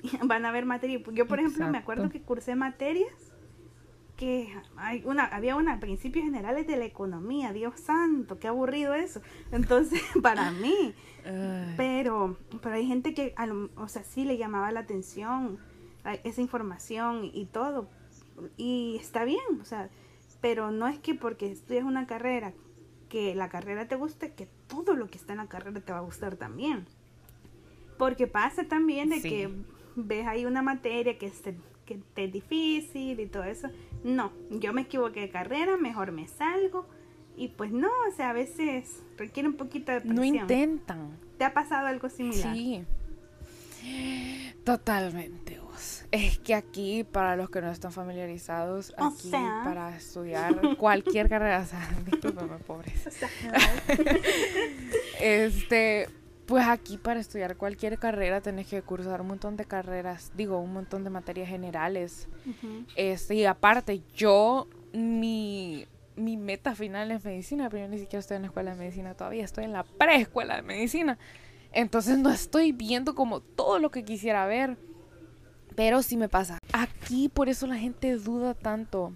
van 0.24 0.46
a 0.46 0.50
haber 0.50 0.66
materias. 0.66 1.02
Yo, 1.14 1.28
por 1.28 1.40
ejemplo, 1.40 1.68
me 1.70 1.78
acuerdo 1.78 2.10
que 2.10 2.22
cursé 2.22 2.56
materias 2.56 3.34
que 4.16 4.56
hay 4.78 5.02
una, 5.06 5.26
había 5.26 5.56
una 5.56 5.80
principios 5.80 6.26
generales 6.26 6.68
de 6.68 6.78
la 6.78 6.86
economía, 6.86 7.52
Dios 7.52 7.80
santo, 7.80 8.40
qué 8.40 8.48
aburrido 8.48 8.94
eso. 8.94 9.22
Entonces, 9.52 10.02
para 10.22 10.52
mí, 10.52 10.94
pero, 11.78 12.38
pero 12.62 12.76
hay 12.76 12.86
gente 12.86 13.14
que, 13.14 13.34
o 13.76 13.88
sea, 13.88 14.04
sí 14.04 14.24
le 14.24 14.38
llamaba 14.38 14.72
la 14.72 14.82
atención 14.82 15.58
esa 16.24 16.42
información 16.42 17.30
y 17.34 17.46
todo, 17.46 17.90
y 18.58 18.98
está 19.00 19.24
bien, 19.24 19.62
o 19.62 19.66
sea, 19.66 19.90
pero 20.42 20.72
no 20.72 20.88
es 20.88 21.00
que 21.00 21.16
porque 21.16 21.52
estudias 21.52 21.86
una 21.86 22.06
carrera, 22.06 22.54
que 23.10 23.36
la 23.36 23.48
carrera 23.48 23.88
te 23.88 23.96
guste, 23.96 24.34
que 24.34 24.48
todo 24.68 24.96
lo 24.96 25.08
que 25.08 25.18
está 25.18 25.34
en 25.34 25.38
la 25.38 25.48
carrera 25.48 25.80
te 25.80 25.94
va 25.94 26.00
a 26.00 26.02
gustar 26.02 26.36
también. 26.36 26.86
Porque 27.98 28.26
pasa 28.26 28.64
también 28.64 29.10
de 29.10 29.22
que 29.22 29.50
ves 29.96 30.28
ahí 30.28 30.46
una 30.46 30.62
materia 30.62 31.18
que, 31.18 31.32
que 31.86 32.00
es 32.16 32.32
difícil 32.32 33.20
y 33.20 33.26
todo 33.28 33.44
eso. 33.44 33.70
No, 34.04 34.32
yo 34.50 34.74
me 34.74 34.82
equivoqué 34.82 35.22
de 35.22 35.30
carrera, 35.30 35.78
mejor 35.78 36.12
me 36.12 36.28
salgo. 36.28 36.86
Y 37.36 37.48
pues 37.50 37.72
no, 37.72 37.90
o 38.08 38.16
sea, 38.16 38.30
a 38.30 38.34
veces 38.34 39.02
requiere 39.18 39.50
un 39.50 39.56
poquito 39.56 39.92
de 39.92 40.02
presión. 40.02 40.16
No 40.16 40.24
intentan. 40.24 41.18
¿Te 41.38 41.46
ha 41.46 41.54
pasado 41.54 41.88
algo 41.88 42.10
similar? 42.10 42.54
Sí. 42.54 42.86
Totalmente, 44.64 45.60
vos. 45.60 46.06
Es 46.12 46.40
que 46.40 46.56
aquí, 46.56 47.04
para 47.04 47.36
los 47.36 47.50
que 47.50 47.60
no 47.60 47.70
están 47.70 47.92
familiarizados, 47.92 48.94
aquí 48.98 49.30
para 49.32 49.98
estudiar 49.98 50.56
cualquier 50.78 51.28
carrera, 51.28 51.62
o 51.62 51.66
sea, 51.66 51.90
discúlpame, 52.06 52.58
pobres. 52.60 53.10
este, 55.20 56.08
pues 56.46 56.68
aquí 56.68 56.98
para 56.98 57.20
estudiar 57.20 57.56
cualquier 57.58 57.98
carrera 57.98 58.42
tenés 58.42 58.68
que 58.68 58.82
cursar 58.82 59.22
un 59.22 59.28
montón 59.28 59.56
de 59.56 59.66
carreras, 59.66 60.32
digo, 60.36 60.60
un 60.60 60.74
montón 60.74 61.04
de 61.04 61.10
materias 61.10 61.50
generales. 61.50 62.28
este, 62.96 63.36
y 63.36 63.46
aparte, 63.46 64.02
yo, 64.16 64.68
mi, 64.94 65.86
mi 66.16 66.38
meta 66.38 66.76
final 66.76 67.12
es 67.12 67.24
medicina, 67.24 67.70
pero 67.70 67.86
yo 67.86 67.90
ni 67.90 68.00
siquiera 68.00 68.20
estoy 68.20 68.36
en 68.36 68.44
la 68.44 68.48
escuela 68.48 68.72
de 68.72 68.78
medicina 68.78 69.14
todavía, 69.14 69.46
estoy 69.46 69.66
en 69.66 69.74
la 69.74 69.84
preescuela 69.84 70.56
de 70.58 70.62
medicina. 70.64 71.18
Entonces 71.72 72.20
no 72.20 72.30
estoy 72.30 72.72
viendo 72.72 73.16
como 73.16 73.40
todo 73.40 73.80
lo 73.80 73.90
que 73.90 74.04
quisiera 74.04 74.46
ver. 74.46 74.78
Pero 75.76 76.04
sí 76.04 76.18
me 76.18 76.30
pasa. 76.30 76.60
Aquí 76.72 77.30
por 77.30 77.50
eso 77.50 77.66
la 77.66 77.78
gente 77.78 78.16
duda 78.18 78.54
tanto. 78.54 79.14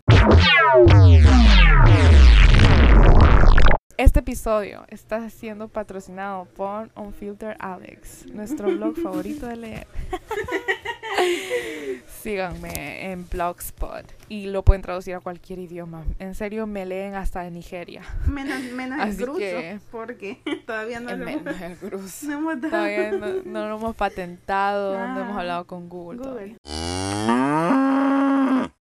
Este 3.98 4.20
episodio 4.20 4.86
está 4.89 5.27
siendo 5.32 5.70
patrocinado 5.70 6.46
por 6.46 6.92
Unfilter 6.96 7.58
Alex, 7.60 8.27
nuestro 8.27 8.68
blog 8.68 8.96
favorito 9.04 9.48
de 9.48 9.56
leer. 9.56 9.88
Síganme 12.22 13.12
en 13.12 13.27
Blogspot 13.27 14.06
y 14.30 14.48
lo 14.48 14.62
pueden 14.62 14.84
traducir 14.84 15.16
a 15.16 15.20
cualquier 15.20 15.58
idioma. 15.58 16.04
En 16.20 16.36
serio, 16.36 16.68
me 16.68 16.86
leen 16.86 17.16
hasta 17.16 17.42
de 17.42 17.50
Nigeria. 17.50 18.04
Menos, 18.27 18.62
menos 18.72 19.00
el 19.04 19.16
gruso, 19.16 19.84
porque 19.89 20.42
todavía 20.68 21.00
no 21.00 21.16
lo 21.16 21.27
hemos, 21.27 21.60
el 21.60 22.60
Todavía 22.70 23.12
no, 23.46 23.68
lo 23.68 23.77
hemos 23.77 23.96
patentado, 23.96 24.94
no 24.94 25.22
hemos 25.22 25.36
ah, 25.36 25.39
hablado 25.39 25.66
con 25.66 25.89
Google. 25.89 26.20
Google. 26.20 26.58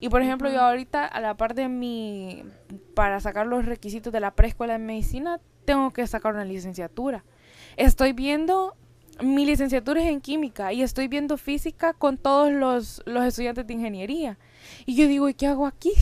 Y 0.03 0.09
por 0.09 0.21
ejemplo, 0.21 0.51
yo 0.51 0.59
ahorita, 0.59 1.05
a 1.05 1.21
la 1.21 1.37
par 1.37 1.55
de 1.55 1.69
mi, 1.69 2.43
para 2.93 3.21
sacar 3.21 3.47
los 3.47 3.65
requisitos 3.65 4.11
de 4.11 4.19
la 4.19 4.35
preescuela 4.35 4.73
de 4.73 4.79
medicina, 4.79 5.39
tengo 5.63 5.91
que 5.91 6.05
sacar 6.07 6.33
una 6.33 6.43
licenciatura. 6.43 7.23
Estoy 7.77 8.11
viendo, 8.11 8.75
mi 9.21 9.45
licenciatura 9.45 10.01
es 10.01 10.09
en 10.09 10.19
química 10.19 10.73
y 10.73 10.81
estoy 10.81 11.07
viendo 11.07 11.37
física 11.37 11.93
con 11.93 12.17
todos 12.17 12.51
los, 12.51 13.01
los 13.05 13.23
estudiantes 13.23 13.65
de 13.65 13.75
ingeniería. 13.75 14.37
Y 14.85 14.95
yo 14.95 15.07
digo, 15.07 15.29
¿y 15.29 15.35
qué 15.35 15.47
hago 15.47 15.65
aquí? 15.65 15.93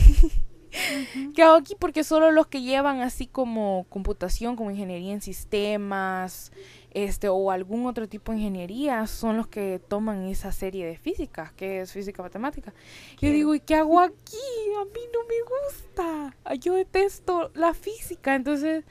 ¿Qué 1.36 1.44
hago 1.44 1.54
aquí? 1.54 1.76
Porque 1.78 2.02
solo 2.02 2.32
los 2.32 2.48
que 2.48 2.60
llevan 2.60 3.02
así 3.02 3.28
como 3.28 3.86
computación, 3.88 4.56
como 4.56 4.72
ingeniería 4.72 5.12
en 5.12 5.20
sistemas, 5.20 6.50
este 6.94 7.28
o 7.28 7.50
algún 7.50 7.86
otro 7.86 8.08
tipo 8.08 8.32
de 8.32 8.38
ingeniería 8.38 9.06
son 9.06 9.36
los 9.36 9.46
que 9.46 9.80
toman 9.88 10.24
esa 10.24 10.52
serie 10.52 10.86
de 10.86 10.96
física, 10.96 11.52
que 11.56 11.80
es 11.80 11.92
física 11.92 12.22
matemática. 12.22 12.74
Yo 13.20 13.30
digo, 13.30 13.54
¿y 13.54 13.60
qué 13.60 13.76
hago 13.76 14.00
aquí? 14.00 14.36
A 14.80 14.84
mí 14.84 15.00
no 15.12 15.20
me 15.26 15.34
gusta. 15.42 16.36
Yo 16.58 16.74
detesto 16.74 17.50
la 17.54 17.74
física, 17.74 18.34
entonces 18.34 18.84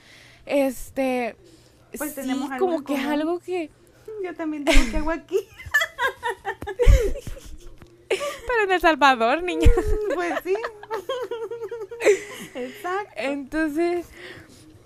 este 0.46 1.36
pues 1.98 2.16
tenemos 2.16 2.50
como 2.58 2.84
que 2.84 2.96
es 2.96 3.06
algo 3.06 3.40
que 3.40 3.70
yo 4.24 4.34
también 4.36 4.66
tengo 4.66 4.92
que 4.92 4.98
hago 4.98 5.12
aquí. 5.12 5.38
Pero 8.10 8.64
en 8.66 8.72
El 8.72 8.82
Salvador, 8.82 9.44
niña. 9.44 9.70
Pues 10.14 10.34
sí. 10.44 10.56
Exacto. 12.54 13.14
Entonces, 13.16 14.06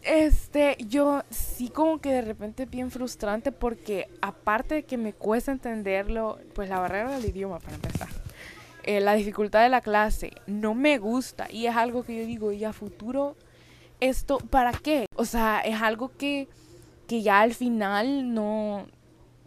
este, 0.05 0.77
yo 0.87 1.23
sí 1.31 1.69
como 1.69 1.99
que 1.99 2.11
de 2.11 2.21
repente 2.21 2.63
es 2.63 2.69
bien 2.69 2.91
frustrante 2.91 3.51
porque 3.51 4.07
aparte 4.21 4.75
de 4.75 4.83
que 4.83 4.97
me 4.97 5.13
cuesta 5.13 5.51
entenderlo, 5.51 6.39
pues 6.53 6.69
la 6.69 6.79
barrera 6.79 7.17
del 7.17 7.25
idioma 7.25 7.59
para 7.59 7.75
empezar, 7.75 8.09
eh, 8.83 8.99
la 9.01 9.13
dificultad 9.13 9.63
de 9.63 9.69
la 9.69 9.81
clase, 9.81 10.31
no 10.45 10.75
me 10.75 10.99
gusta 10.99 11.47
y 11.51 11.65
es 11.65 11.75
algo 11.75 12.03
que 12.03 12.19
yo 12.19 12.25
digo, 12.25 12.51
y 12.51 12.63
a 12.63 12.71
futuro, 12.71 13.35
esto, 13.99 14.37
¿para 14.37 14.73
qué? 14.73 15.07
O 15.15 15.25
sea, 15.25 15.59
es 15.61 15.81
algo 15.81 16.11
que, 16.15 16.47
que 17.07 17.23
ya 17.23 17.41
al 17.41 17.55
final 17.55 18.33
no, 18.33 18.85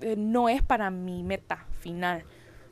eh, 0.00 0.16
no 0.16 0.48
es 0.48 0.62
para 0.62 0.90
mi 0.90 1.22
meta 1.22 1.66
final. 1.78 2.24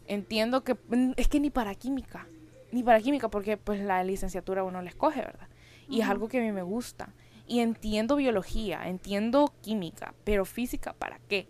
Entiendo 0.09 0.65
que 0.65 0.75
mm, 0.75 1.13
es 1.17 1.29
que 1.29 1.39
ni 1.39 1.51
para 1.51 1.75
química, 1.75 2.27
ni 2.73 2.83
para 2.83 3.01
química 3.01 3.29
porque 3.29 3.57
pues 3.57 3.81
la 3.81 4.03
licenciatura 4.03 4.65
uno 4.65 4.83
la 4.83 4.91
escoge, 4.91 5.21
¿verdad? 5.21 5.49
Y 5.89 6.01
es 6.01 6.09
algo 6.09 6.29
que 6.29 6.39
a 6.39 6.43
mí 6.43 6.51
me 6.51 6.63
gusta. 6.63 7.11
Y 7.47 7.61
entiendo 7.61 8.17
biología, 8.17 8.89
entiendo 8.89 9.53
química, 9.63 10.15
pero 10.25 10.45
física, 10.45 10.93
¿para 10.95 11.19
qué? 11.29 11.47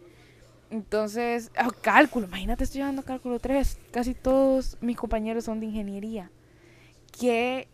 Entonces, 0.70 1.50
ah, 1.56 1.70
cálculo, 1.80 2.26
imagínate, 2.26 2.64
estoy 2.64 2.80
llevando 2.80 3.02
cálculo 3.02 3.38
3. 3.38 3.78
Casi 3.90 4.14
todos 4.14 4.76
mis 4.80 4.96
compañeros 4.96 5.44
son 5.44 5.60
de 5.60 5.66
ingeniería. 5.66 6.30
¿Qué 7.18 7.68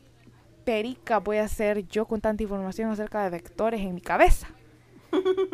perica 0.64 1.18
voy 1.18 1.38
a 1.38 1.44
hacer 1.44 1.86
yo 1.88 2.06
con 2.06 2.20
tanta 2.20 2.42
información 2.42 2.90
acerca 2.90 3.24
de 3.24 3.30
vectores 3.30 3.80
en 3.80 3.94
mi 3.94 4.00
cabeza? 4.00 4.48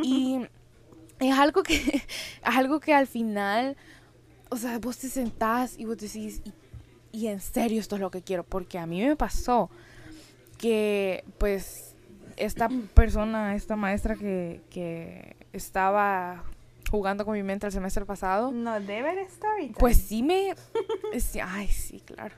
y 0.02 0.46
es 1.18 1.38
algo 1.38 1.62
que, 1.62 1.74
es 1.74 2.02
algo 2.42 2.80
que 2.80 2.94
al 2.94 3.06
final 3.06 3.76
o 4.50 4.56
sea, 4.56 4.78
vos 4.78 4.98
te 4.98 5.08
sentás 5.08 5.78
y 5.78 5.84
vos 5.84 5.98
decís, 5.98 6.42
y, 6.44 6.52
y 7.12 7.26
en 7.28 7.40
serio 7.40 7.80
esto 7.80 7.96
es 7.96 8.00
lo 8.00 8.10
que 8.10 8.22
quiero, 8.22 8.44
porque 8.44 8.78
a 8.78 8.86
mí 8.86 9.02
me 9.02 9.16
pasó 9.16 9.70
que 10.58 11.24
pues 11.38 11.87
esta 12.38 12.68
persona, 12.94 13.54
esta 13.54 13.76
maestra 13.76 14.14
que, 14.16 14.60
que 14.70 15.36
estaba 15.52 16.44
jugando 16.90 17.24
con 17.24 17.34
mi 17.34 17.42
mente 17.42 17.66
el 17.66 17.72
semestre 17.72 18.04
pasado. 18.04 18.50
No 18.52 18.80
debe 18.80 19.20
story. 19.22 19.74
Pues 19.78 19.96
sí 19.96 20.22
me... 20.22 20.54
sí, 21.20 21.40
ay, 21.40 21.68
sí, 21.68 22.00
claro. 22.00 22.34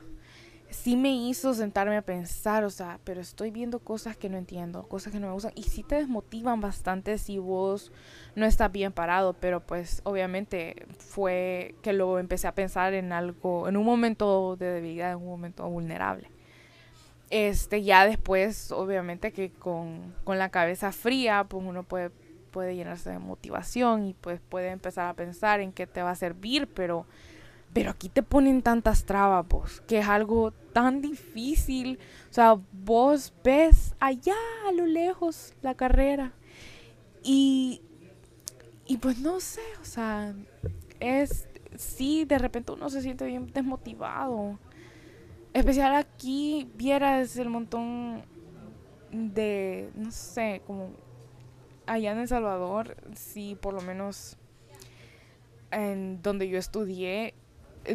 Sí 0.69 0.95
me 0.95 1.11
hizo 1.11 1.53
sentarme 1.53 1.97
a 1.97 2.01
pensar, 2.01 2.63
o 2.63 2.69
sea, 2.69 2.97
pero 3.03 3.19
estoy 3.19 3.51
viendo 3.51 3.79
cosas 3.79 4.15
que 4.15 4.29
no 4.29 4.37
entiendo, 4.37 4.83
cosas 4.83 5.11
que 5.11 5.19
no 5.19 5.27
me 5.27 5.33
gustan. 5.33 5.51
Y 5.55 5.63
sí 5.63 5.83
te 5.83 5.95
desmotivan 5.95 6.61
bastante 6.61 7.17
si 7.17 7.39
vos 7.39 7.91
no 8.35 8.45
estás 8.45 8.71
bien 8.71 8.93
parado, 8.93 9.33
pero 9.33 9.59
pues 9.59 10.01
obviamente 10.05 10.85
fue 10.97 11.75
que 11.81 11.91
luego 11.91 12.19
empecé 12.19 12.47
a 12.47 12.55
pensar 12.55 12.93
en 12.93 13.11
algo, 13.11 13.67
en 13.67 13.75
un 13.75 13.85
momento 13.85 14.55
de 14.55 14.67
debilidad, 14.67 15.11
en 15.11 15.17
un 15.17 15.27
momento 15.27 15.67
vulnerable. 15.69 16.29
Este, 17.31 17.81
ya 17.81 18.05
después, 18.05 18.71
obviamente 18.71 19.31
que 19.31 19.49
con, 19.51 20.13
con 20.23 20.37
la 20.37 20.49
cabeza 20.49 20.91
fría, 20.91 21.45
pues 21.45 21.63
uno 21.65 21.83
puede 21.83 22.11
puede 22.51 22.75
llenarse 22.75 23.09
de 23.09 23.19
motivación 23.19 24.05
y 24.05 24.13
pues 24.13 24.39
puede 24.49 24.69
empezar 24.69 25.07
a 25.07 25.15
pensar 25.15 25.61
en 25.61 25.71
qué 25.71 25.87
te 25.87 26.03
va 26.03 26.11
a 26.11 26.15
servir, 26.15 26.67
pero, 26.67 27.05
pero 27.73 27.91
aquí 27.91 28.09
te 28.09 28.21
ponen 28.21 28.61
tantas 28.61 29.05
trabas, 29.05 29.47
vos, 29.47 29.81
que 29.87 29.99
es 29.99 30.07
algo 30.07 30.51
tan 30.73 31.01
difícil. 31.01 31.97
O 32.29 32.33
sea, 32.33 32.57
vos 32.71 33.33
ves 33.43 33.95
allá 33.99 34.35
a 34.67 34.71
lo 34.73 34.85
lejos 34.85 35.53
la 35.61 35.75
carrera 35.75 36.33
y, 37.23 37.81
y 38.85 38.97
pues 38.97 39.19
no 39.19 39.39
sé, 39.39 39.61
o 39.81 39.85
sea, 39.85 40.35
es, 40.99 41.47
sí, 41.75 42.25
de 42.25 42.37
repente 42.37 42.73
uno 42.73 42.89
se 42.89 43.01
siente 43.01 43.25
bien 43.25 43.47
desmotivado. 43.47 44.59
Especial 45.53 45.95
aquí 45.95 46.69
vieras 46.75 47.35
el 47.37 47.49
montón 47.49 48.23
de, 49.11 49.89
no 49.95 50.11
sé, 50.11 50.61
como 50.65 50.91
allá 51.85 52.13
en 52.13 52.19
El 52.19 52.27
Salvador, 52.27 52.95
sí, 53.15 53.57
por 53.59 53.73
lo 53.73 53.81
menos 53.81 54.37
en 55.71 56.21
donde 56.21 56.47
yo 56.47 56.57
estudié, 56.57 57.33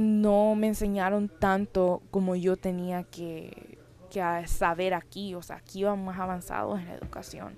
no 0.01 0.55
me 0.55 0.67
enseñaron 0.69 1.29
tanto 1.29 2.03
como 2.11 2.35
yo 2.37 2.57
tenía 2.57 3.05
que, 3.05 3.79
que 4.11 4.23
saber 4.47 4.95
aquí. 4.95 5.35
O 5.35 5.43
sea, 5.43 5.57
aquí 5.57 5.81
iban 5.81 6.05
más 6.05 6.19
avanzados 6.19 6.79
en 6.81 6.87
la 6.87 6.95
educación. 6.95 7.55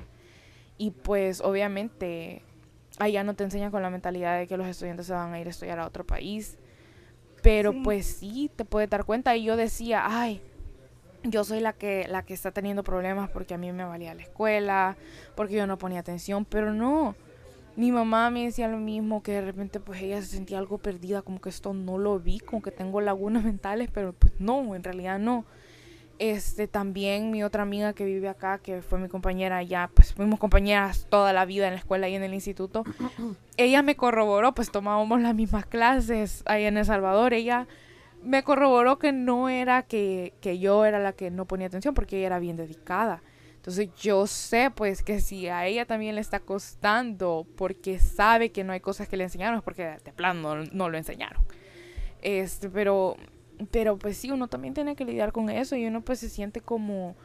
Y 0.77 0.91
pues 0.91 1.41
obviamente 1.41 2.43
allá 2.99 3.25
no 3.25 3.35
te 3.35 3.45
enseñan 3.45 3.71
con 3.71 3.83
la 3.83 3.91
mentalidad 3.91 4.39
de 4.39 4.47
que 4.47 4.57
los 4.57 4.67
estudiantes 4.67 5.07
se 5.07 5.13
van 5.13 5.33
a 5.33 5.41
ir 5.41 5.47
a 5.47 5.51
estudiar 5.51 5.79
a 5.79 5.87
otro 5.87 6.07
país. 6.07 6.59
Pero 7.43 7.73
pues 7.83 8.07
sí, 8.07 8.51
te 8.55 8.65
puedes 8.65 8.91
dar 8.91 9.05
cuenta. 9.05 9.37
Y 9.37 9.45
yo 9.45 9.57
decía, 9.57 10.03
ay, 10.07 10.41
yo 11.23 11.45
soy 11.45 11.61
la 11.61 11.73
que, 11.73 12.07
la 12.09 12.23
que 12.25 12.35
está 12.35 12.53
teniendo 12.53 12.83
problemas 12.83 13.31
porque 13.31 13.55
a 13.55 13.59
mí 13.59 13.73
me 13.73 13.85
valía 13.85 14.15
la 14.15 14.23
escuela, 14.23 14.97
porque 15.35 15.55
yo 15.55 15.67
no 15.67 15.79
ponía 15.79 16.01
atención, 16.01 16.45
pero 16.45 16.73
no. 16.73 17.15
Mi 17.77 17.93
mamá 17.93 18.31
me 18.31 18.45
decía 18.45 18.67
lo 18.69 18.79
mismo, 18.79 19.23
que 19.23 19.33
de 19.33 19.41
repente 19.41 19.79
pues 19.79 20.03
ella 20.03 20.21
se 20.21 20.29
sentía 20.29 20.59
algo 20.59 20.79
perdida, 20.79 21.23
como 21.23 21.41
que 21.41 21.49
esto 21.49 21.73
no 21.75 21.97
lo 21.97 22.19
vi, 22.19 22.41
como 22.41 22.61
que 22.61 22.73
tengo 22.73 23.01
lagunas 23.01 23.45
mentales, 23.45 23.89
pero 23.93 24.13
pues 24.13 24.33
no, 24.39 24.75
en 24.75 24.83
realidad 24.83 25.19
no. 25.19 25.45
Este, 26.19 26.67
también 26.67 27.31
mi 27.31 27.45
otra 27.45 27.63
amiga 27.63 27.93
que 27.93 28.05
vive 28.05 28.29
acá, 28.29 28.59
que 28.59 28.83
fue 28.83 28.99
mi 28.99 29.09
compañera 29.09 29.63
ya, 29.63 29.89
pues 29.95 30.13
fuimos 30.13 30.41
compañeras 30.41 31.07
toda 31.09 31.33
la 31.33 31.45
vida 31.45 31.69
en 31.69 31.75
la 31.75 31.79
escuela 31.79 32.09
y 32.09 32.17
en 32.17 32.25
el 32.25 32.35
instituto. 32.35 32.85
ella 33.57 33.83
me 33.83 33.95
corroboró, 33.97 34.53
pues 34.53 34.73
tomábamos 34.73 35.21
las 35.21 35.35
mismas 35.35 35.67
clases 35.67 36.43
ahí 36.47 36.65
en 36.65 36.77
El 36.77 36.85
Salvador. 36.85 37.35
Ella 37.35 37.69
me 38.23 38.43
corroboró 38.43 38.99
que 38.99 39.13
no 39.13 39.49
era 39.49 39.83
que, 39.83 40.35
que, 40.41 40.59
yo 40.59 40.85
era 40.85 40.99
la 40.99 41.13
que 41.13 41.31
no 41.31 41.45
ponía 41.45 41.69
atención 41.69 41.95
porque 41.95 42.19
ella 42.19 42.27
era 42.27 42.39
bien 42.41 42.57
dedicada. 42.57 43.23
Entonces 43.55 43.91
yo 43.97 44.27
sé 44.27 44.71
pues 44.75 45.03
que 45.03 45.21
si 45.21 45.49
a 45.49 45.67
ella 45.67 45.85
también 45.85 46.15
le 46.15 46.21
está 46.21 46.41
costando 46.41 47.47
porque 47.57 47.99
sabe 47.99 48.51
que 48.51 48.65
no 48.65 48.73
hay 48.73 48.81
cosas 48.81 49.09
que 49.09 49.17
le 49.17 49.25
enseñaron 49.25 49.59
es 49.59 49.63
porque 49.63 49.99
de 50.05 50.13
plano 50.13 50.57
no, 50.57 50.65
no, 50.73 50.89
lo 50.89 50.97
enseñaron. 50.97 51.43
Este, 52.23 52.69
pero, 52.71 53.17
pero 53.71 53.99
pues 53.99 54.17
sí, 54.17 54.31
uno 54.31 54.49
también 54.49 54.75
tiene 54.75 54.97
que 54.97 55.05
lidiar 55.05 55.33
con 55.33 55.51
eso 55.51 55.77
y 55.77 55.87
uno 55.87 56.01
pues 56.03 56.21
se 56.21 56.29
siente 56.29 56.61
como, 56.61 57.17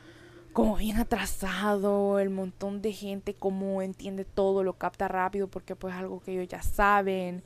como 0.52 0.76
bien 0.76 0.98
atrasado, 0.98 2.20
el 2.20 2.30
montón 2.30 2.82
de 2.82 2.94
gente 2.94 3.34
como 3.34 3.82
entiende 3.82 4.26
todo, 4.26 4.64
lo 4.64 4.74
capta 4.74 5.08
rápido 5.08 5.48
porque 5.48 5.76
pues 5.76 5.94
es 5.94 6.00
algo 6.00 6.22
que 6.22 6.34
ellos 6.34 6.48
ya 6.48 6.62
saben 6.62 7.44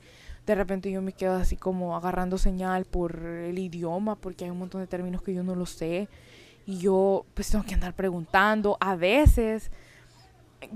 de 0.48 0.54
repente 0.54 0.90
yo 0.90 1.02
me 1.02 1.12
quedo 1.12 1.34
así 1.34 1.56
como 1.56 1.94
agarrando 1.94 2.38
señal 2.38 2.86
por 2.86 3.18
el 3.18 3.58
idioma, 3.58 4.16
porque 4.16 4.44
hay 4.44 4.50
un 4.50 4.58
montón 4.58 4.80
de 4.80 4.86
términos 4.86 5.20
que 5.20 5.34
yo 5.34 5.42
no 5.42 5.54
lo 5.54 5.66
sé. 5.66 6.08
Y 6.64 6.78
yo 6.78 7.26
pues 7.34 7.50
tengo 7.50 7.64
que 7.64 7.74
andar 7.74 7.94
preguntando. 7.94 8.78
A 8.80 8.96
veces 8.96 9.70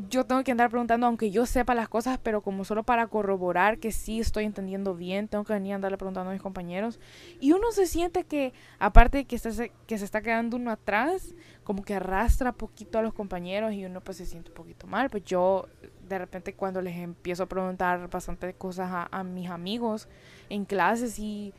yo 0.09 0.25
tengo 0.25 0.45
que 0.45 0.53
andar 0.53 0.71
preguntando, 0.71 1.07
aunque 1.07 1.31
yo 1.31 1.45
sepa 1.45 1.75
las 1.75 1.89
cosas, 1.89 2.19
pero 2.23 2.41
como 2.41 2.65
solo 2.65 2.85
para 2.85 3.09
corroborar 3.09 3.79
que 3.79 3.91
sí 3.91 4.21
estoy 4.21 4.45
entendiendo 4.45 4.95
bien, 4.95 5.27
tengo 5.27 5.45
que 5.45 5.53
venir 5.53 5.73
a 5.73 5.77
andarle 5.77 5.99
preguntando 5.99 6.31
a 6.31 6.33
mis 6.33 6.43
compañeros. 6.43 7.01
Y 7.41 7.53
uno 7.53 7.73
se 7.73 7.87
siente 7.87 8.25
que, 8.25 8.53
aparte 8.79 9.19
de 9.19 9.25
que, 9.25 9.39
se, 9.39 9.73
que 9.87 9.99
se 9.99 10.05
está 10.05 10.23
quedando 10.23 10.57
uno 10.57 10.71
atrás, 10.71 11.35
como 11.65 11.83
que 11.83 11.95
arrastra 11.95 12.53
poquito 12.53 12.99
a 12.99 13.03
los 13.03 13.13
compañeros 13.13 13.73
y 13.73 13.85
uno 13.85 14.01
pues 14.01 14.19
se 14.19 14.27
siente 14.27 14.51
un 14.51 14.55
poquito 14.55 14.87
mal. 14.87 15.11
Pues 15.11 15.25
yo 15.25 15.67
de 16.09 16.19
repente 16.19 16.55
cuando 16.55 16.81
les 16.81 16.97
empiezo 16.97 17.45
a 17.45 17.47
preguntar 17.47 18.09
bastante 18.09 18.55
cosas 18.55 19.09
a, 19.11 19.25
mis 19.25 19.51
amigos 19.51 20.09
en 20.49 20.65
clases 20.65 21.19
y 21.19 21.55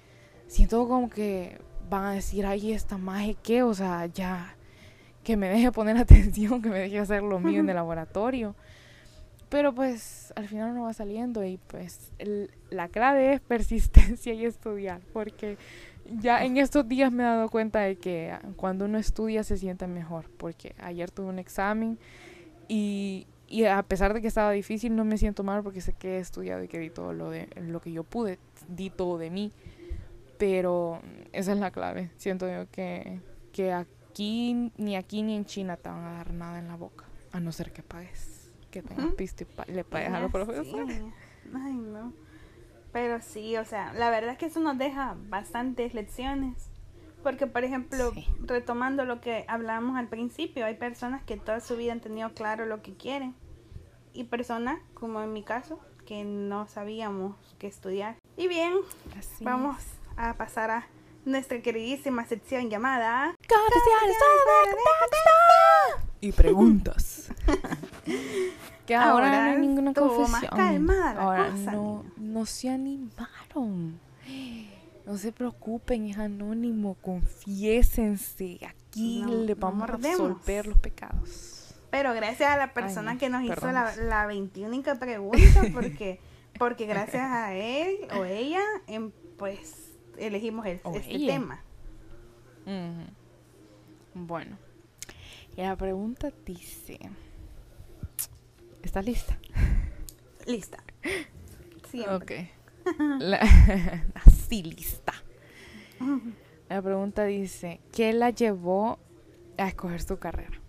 siento 0.47 0.87
como 0.87 1.09
que 1.09 1.59
van 1.89 2.05
a 2.05 2.11
decir, 2.13 2.45
ay, 2.45 2.71
esta 2.71 2.97
magia 2.97 3.33
que, 3.33 3.63
o 3.63 3.73
sea, 3.73 4.05
ya, 4.05 4.55
que 5.23 5.37
me 5.37 5.49
deje 5.49 5.71
poner 5.71 5.97
atención, 5.97 6.61
que 6.61 6.69
me 6.69 6.79
deje 6.79 6.99
hacer 6.99 7.23
lo 7.23 7.39
mío 7.39 7.61
en 7.61 7.69
el 7.69 7.75
laboratorio. 7.75 8.55
Pero 9.49 9.73
pues 9.73 10.33
al 10.35 10.47
final 10.47 10.73
no 10.73 10.83
va 10.83 10.93
saliendo 10.93 11.43
y 11.45 11.57
pues 11.67 12.11
la 12.71 12.87
clave 12.87 13.33
es 13.33 13.39
persistencia 13.39 14.33
y 14.33 14.45
estudiar, 14.45 15.01
porque 15.13 15.57
ya 16.19 16.43
en 16.43 16.57
estos 16.57 16.87
días 16.87 17.11
me 17.11 17.21
he 17.21 17.25
dado 17.25 17.49
cuenta 17.49 17.81
de 17.81 17.95
que 17.95 18.33
cuando 18.55 18.85
uno 18.85 18.97
estudia 18.97 19.43
se 19.43 19.57
siente 19.57 19.85
mejor, 19.85 20.25
porque 20.37 20.73
ayer 20.79 21.11
tuve 21.11 21.27
un 21.27 21.37
examen 21.37 21.99
y, 22.67 23.27
y 23.47 23.65
a 23.65 23.83
pesar 23.83 24.15
de 24.15 24.21
que 24.21 24.27
estaba 24.27 24.51
difícil, 24.51 24.95
no 24.95 25.05
me 25.05 25.19
siento 25.19 25.43
mal 25.43 25.61
porque 25.61 25.81
sé 25.81 25.93
que 25.93 26.17
he 26.17 26.19
estudiado 26.19 26.63
y 26.63 26.67
que 26.67 26.79
di 26.79 26.89
todo 26.89 27.13
lo, 27.13 27.29
de, 27.29 27.47
lo 27.55 27.79
que 27.79 27.91
yo 27.91 28.03
pude, 28.03 28.39
di 28.67 28.89
todo 28.89 29.19
de 29.19 29.29
mí. 29.29 29.51
Pero 30.39 30.99
esa 31.31 31.53
es 31.53 31.59
la 31.59 31.69
clave. 31.69 32.09
Siento 32.17 32.49
yo 32.49 32.69
que, 32.71 33.19
que 33.51 33.71
aquí, 34.13 34.71
ni 34.77 34.95
aquí 34.95 35.23
ni 35.23 35.35
en 35.35 35.45
China 35.45 35.75
te 35.75 35.89
van 35.89 36.03
a 36.05 36.13
dar 36.13 36.33
nada 36.33 36.59
en 36.59 36.67
la 36.67 36.75
boca, 36.75 37.05
a 37.31 37.39
no 37.39 37.51
ser 37.51 37.73
que 37.73 37.81
pagues. 37.81 38.51
Que 38.69 38.83
tengas 38.83 39.13
pisto 39.13 39.43
y 39.67 39.71
le 39.71 39.83
pagues 39.83 40.11
a 40.11 40.19
los 40.19 40.31
profesores. 40.31 41.01
Ay, 41.53 41.73
no. 41.73 42.13
Pero 42.91 43.21
sí, 43.21 43.57
o 43.57 43.65
sea, 43.65 43.93
la 43.93 44.11
verdad 44.11 44.33
es 44.33 44.37
que 44.37 44.45
eso 44.47 44.59
nos 44.59 44.77
deja 44.77 45.15
bastantes 45.29 45.93
lecciones. 45.93 46.69
Porque, 47.23 47.47
por 47.47 47.63
ejemplo, 47.63 48.11
retomando 48.41 49.05
lo 49.05 49.21
que 49.21 49.45
hablábamos 49.47 49.97
al 49.97 50.07
principio, 50.09 50.65
hay 50.65 50.75
personas 50.75 51.23
que 51.23 51.37
toda 51.37 51.59
su 51.59 51.77
vida 51.77 51.91
han 51.91 52.01
tenido 52.01 52.33
claro 52.33 52.65
lo 52.65 52.81
que 52.81 52.95
quieren 52.95 53.35
y 54.13 54.25
personas, 54.25 54.79
como 54.93 55.21
en 55.21 55.33
mi 55.33 55.43
caso, 55.43 55.79
que 56.05 56.23
no 56.23 56.67
sabíamos 56.67 57.35
qué 57.57 57.67
estudiar. 57.67 58.17
Y 58.37 58.47
bien, 58.47 58.73
vamos 59.41 59.77
a 60.17 60.35
pasar 60.35 60.69
a 60.69 60.87
nuestra 61.25 61.61
queridísima 61.61 62.25
sección 62.25 62.69
llamada 62.69 63.35
y 66.21 66.31
preguntas. 66.31 67.29
que 68.85 68.95
ahora, 68.95 69.29
no 69.29 69.51
hay 69.51 69.57
ninguna 69.59 69.93
confesión. 69.93 70.31
Más 70.31 70.45
calmada 70.45 71.21
ahora 71.21 71.49
no, 71.49 72.05
no 72.17 72.45
se 72.45 72.69
animaron. 72.69 73.99
No 75.05 75.17
se 75.17 75.33
preocupen, 75.33 76.07
es 76.07 76.17
anónimo, 76.17 76.95
confiésense. 77.01 78.57
Aquí 78.65 79.21
le 79.27 79.53
vamos 79.53 79.89
a 79.89 79.97
resolver 79.97 80.65
los 80.65 80.77
pecados. 80.77 81.75
Pero 81.91 82.13
gracias 82.13 82.49
a 82.49 82.55
la 82.55 82.73
persona 82.73 83.17
que 83.17 83.27
nos 83.27 83.43
hizo 83.43 83.69
la, 83.69 83.93
la 83.97 84.25
21 84.25 84.81
pregunta, 84.97 85.61
porque, 85.73 86.21
porque 86.57 86.85
gracias 86.87 87.21
a 87.21 87.53
él 87.53 87.97
o 88.17 88.23
ella, 88.23 88.61
em, 88.87 89.11
pues 89.37 89.82
elegimos 90.17 90.65
este 90.65 91.25
tema. 91.25 91.63
Bueno, 94.13 94.57
y 95.55 95.61
la 95.61 95.75
pregunta 95.75 96.31
dice: 96.45 96.99
¿Estás 98.81 99.05
lista? 99.05 99.37
Lista. 100.45 100.83
Siempre. 101.89 102.15
Ok. 102.15 102.31
así 104.25 104.63
lista. 104.63 105.13
La 106.69 106.81
pregunta 106.81 107.23
dice: 107.25 107.81
¿Qué 107.91 108.13
la 108.13 108.29
llevó 108.29 108.99
a 109.57 109.67
escoger 109.67 110.01
su 110.01 110.17
carrera? 110.17 110.59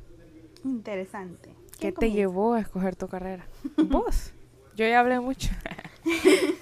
Interesante. 0.64 1.54
¿Qué 1.78 1.92
te 1.92 2.10
llevó 2.10 2.54
a 2.54 2.60
escoger 2.60 2.96
tu 2.96 3.08
carrera? 3.08 3.46
Vos. 3.76 4.32
Yo 4.76 4.86
ya 4.86 5.00
hablé 5.00 5.20
mucho. 5.20 5.50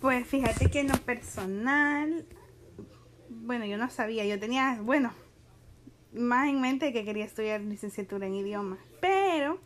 Pues 0.00 0.26
fíjate 0.26 0.70
que 0.70 0.80
en 0.80 0.88
lo 0.88 0.96
personal, 0.98 2.24
bueno, 3.28 3.66
yo 3.66 3.76
no 3.76 3.90
sabía, 3.90 4.24
yo 4.24 4.38
tenía, 4.38 4.78
bueno, 4.82 5.12
más 6.12 6.48
en 6.48 6.60
mente 6.60 6.92
que 6.92 7.04
quería 7.04 7.24
estudiar 7.24 7.60
licenciatura 7.60 8.26
en 8.26 8.34
idiomas, 8.34 8.78
pero 9.00 9.60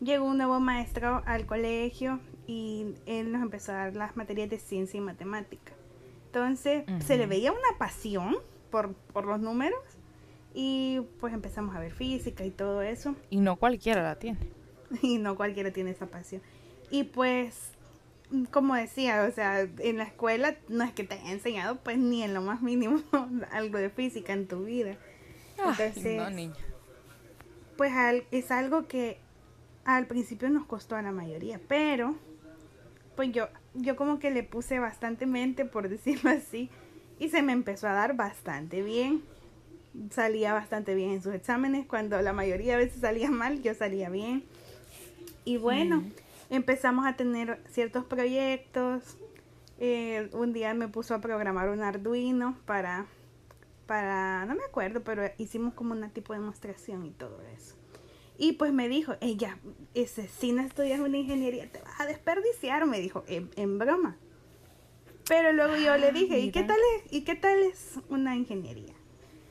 llegó 0.00 0.24
un 0.24 0.38
nuevo 0.38 0.60
maestro 0.60 1.22
al 1.26 1.46
colegio 1.46 2.20
y 2.46 2.94
él 3.06 3.32
nos 3.32 3.42
empezó 3.42 3.72
a 3.72 3.76
dar 3.76 3.96
las 3.96 4.16
materias 4.16 4.50
de 4.50 4.58
ciencia 4.58 4.98
y 4.98 5.00
matemática. 5.00 5.72
Entonces 6.26 6.84
se 7.04 7.16
le 7.16 7.26
veía 7.26 7.52
una 7.52 7.78
pasión 7.78 8.36
por, 8.70 8.94
por 8.94 9.26
los 9.26 9.40
números 9.40 9.80
y 10.54 11.00
pues 11.20 11.32
empezamos 11.32 11.74
a 11.76 11.80
ver 11.80 11.92
física 11.92 12.44
y 12.44 12.50
todo 12.50 12.82
eso. 12.82 13.14
Y 13.30 13.38
no 13.38 13.56
cualquiera 13.56 14.02
la 14.02 14.18
tiene. 14.18 14.38
Y 15.02 15.18
no 15.18 15.36
cualquiera 15.36 15.70
tiene 15.70 15.90
esa 15.90 16.06
pasión. 16.06 16.42
Y 16.90 17.04
pues, 17.04 17.72
como 18.50 18.74
decía, 18.74 19.26
o 19.28 19.34
sea, 19.34 19.60
en 19.60 19.98
la 19.98 20.04
escuela 20.04 20.56
no 20.68 20.84
es 20.84 20.92
que 20.92 21.04
te 21.04 21.14
haya 21.14 21.32
enseñado 21.32 21.76
pues 21.76 21.98
ni 21.98 22.22
en 22.22 22.34
lo 22.34 22.42
más 22.42 22.62
mínimo 22.62 23.02
algo 23.50 23.78
de 23.78 23.90
física 23.90 24.32
en 24.32 24.46
tu 24.46 24.64
vida. 24.64 24.96
Entonces, 25.58 26.16
no, 26.16 26.30
niña. 26.30 26.54
pues 27.76 27.92
es 28.30 28.50
algo 28.50 28.86
que 28.86 29.18
al 29.84 30.06
principio 30.06 30.48
nos 30.48 30.66
costó 30.66 30.96
a 30.96 31.02
la 31.02 31.12
mayoría, 31.12 31.60
pero 31.68 32.16
pues 33.16 33.32
yo, 33.32 33.48
yo 33.74 33.96
como 33.96 34.18
que 34.18 34.30
le 34.30 34.42
puse 34.42 34.78
bastante 34.78 35.26
mente, 35.26 35.64
por 35.64 35.88
decirlo 35.90 36.30
así, 36.30 36.70
y 37.18 37.28
se 37.28 37.42
me 37.42 37.52
empezó 37.52 37.88
a 37.88 37.92
dar 37.92 38.16
bastante 38.16 38.82
bien. 38.82 39.22
Salía 40.10 40.52
bastante 40.54 40.94
bien 40.94 41.10
en 41.10 41.22
sus 41.22 41.34
exámenes, 41.34 41.84
cuando 41.84 42.22
la 42.22 42.32
mayoría 42.32 42.78
de 42.78 42.84
veces 42.84 43.00
salía 43.00 43.30
mal, 43.30 43.60
yo 43.60 43.74
salía 43.74 44.08
bien. 44.08 44.44
Y 45.44 45.56
bueno, 45.56 45.96
mm. 45.96 46.12
Empezamos 46.50 47.06
a 47.06 47.16
tener 47.16 47.62
ciertos 47.70 48.04
proyectos. 48.04 49.16
Eh, 49.78 50.28
un 50.32 50.52
día 50.52 50.74
me 50.74 50.88
puso 50.88 51.14
a 51.14 51.20
programar 51.20 51.70
un 51.70 51.80
Arduino 51.80 52.58
para, 52.66 53.06
para, 53.86 54.44
no 54.44 54.54
me 54.54 54.64
acuerdo, 54.64 55.02
pero 55.02 55.22
hicimos 55.38 55.72
como 55.72 55.92
una 55.92 56.10
tipo 56.10 56.34
de 56.34 56.40
demostración 56.40 57.06
y 57.06 57.10
todo 57.12 57.40
eso. 57.56 57.76
Y 58.36 58.52
pues 58.52 58.72
me 58.72 58.88
dijo, 58.88 59.14
ella, 59.20 59.58
ese, 59.94 60.26
si 60.28 60.52
no 60.52 60.62
estudias 60.62 61.00
una 61.00 61.18
ingeniería, 61.18 61.70
te 61.70 61.80
vas 61.82 62.00
a 62.00 62.06
desperdiciar, 62.06 62.86
me 62.86 63.00
dijo, 63.00 63.22
en, 63.26 63.78
broma. 63.78 64.16
Pero 65.28 65.52
luego 65.52 65.76
yo 65.76 65.96
le 65.96 66.10
dije, 66.10 66.40
¿y 66.40 66.50
qué, 66.50 66.62
tal 66.62 66.78
es, 66.96 67.12
¿y 67.12 67.22
qué 67.22 67.34
tal 67.34 67.58
es 67.60 68.00
una 68.08 68.36
ingeniería? 68.36 68.94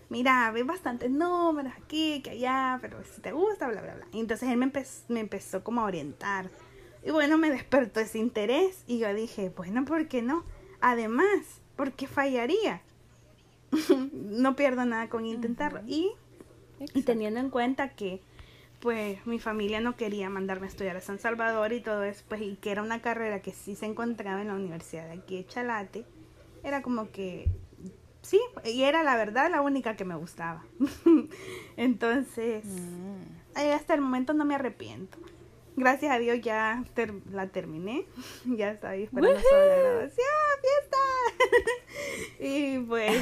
Mira, 0.10 0.50
ves 0.52 0.66
bastantes 0.66 1.12
números 1.12 1.72
aquí, 1.78 2.22
que 2.24 2.32
allá, 2.32 2.80
pero 2.82 3.04
si 3.04 3.22
te 3.22 3.32
gusta, 3.32 3.68
bla, 3.68 3.82
bla, 3.82 3.94
bla. 3.94 4.08
Y 4.12 4.20
entonces 4.20 4.50
él 4.50 4.58
me, 4.58 4.72
me 5.08 5.20
empezó 5.20 5.64
como 5.64 5.82
a 5.82 5.86
orientar. 5.86 6.50
Y 7.04 7.12
bueno, 7.12 7.38
me 7.38 7.50
despertó 7.50 8.00
ese 8.00 8.20
interés 8.20 8.84
y 8.88 9.00
yo 9.00 9.14
dije, 9.14 9.52
bueno, 9.56 9.86
¿por 9.86 10.08
qué 10.08 10.22
no? 10.22 10.44
Además, 10.82 11.62
¿por 11.76 11.94
qué 11.94 12.08
fallaría? 12.08 12.82
no 14.14 14.56
pierdo 14.56 14.86
nada 14.86 15.10
con 15.10 15.26
intentarlo. 15.26 15.82
y, 15.88 16.12
y, 16.94 17.04
teniendo 17.04 17.40
en 17.40 17.50
cuenta 17.50 17.90
que 17.90 18.22
pues 18.80 19.26
mi 19.26 19.40
familia 19.40 19.82
no 19.82 19.98
quería 19.98 20.30
mandarme 20.30 20.68
a 20.68 20.70
estudiar 20.70 20.96
a 20.96 21.02
San 21.02 21.20
Salvador 21.20 21.74
y 21.74 21.82
todo 21.82 22.04
eso, 22.04 22.24
pues 22.30 22.42
y 22.42 22.56
que 22.56 22.72
era 22.72 22.82
una 22.82 23.02
carrera 23.02 23.42
que 23.42 23.52
sí 23.52 23.76
se 23.76 23.86
encontraba 23.86 24.42
en 24.42 24.48
la 24.48 24.54
universidad 24.54 25.08
de 25.08 25.20
aquí 25.20 25.36
de 25.38 25.46
Chalate, 25.46 26.06
era 26.64 26.82
como 26.82 27.12
que 27.12 27.50
sí, 28.22 28.40
y 28.64 28.84
era 28.84 29.04
la 29.04 29.18
verdad 29.18 29.52
la 29.52 29.62
única 29.62 29.96
que 29.96 30.06
me 30.06 30.16
gustaba. 30.16 30.64
Entonces, 31.78 32.66
mm. 32.66 33.60
hasta 33.74 33.94
el 33.94 34.02
momento 34.02 34.34
no 34.34 34.46
me 34.46 34.56
arrepiento. 34.56 35.18
Gracias 35.80 36.12
a 36.12 36.20
Dios 36.20 36.42
ya 36.42 36.84
la 37.32 37.48
terminé. 37.48 38.04
ya 38.46 38.72
estaba 38.72 38.96
esperando 38.96 39.40
la 39.40 39.76
graduación, 39.78 40.26
fiesta. 40.62 40.98
y 42.42 42.80
pues, 42.80 43.22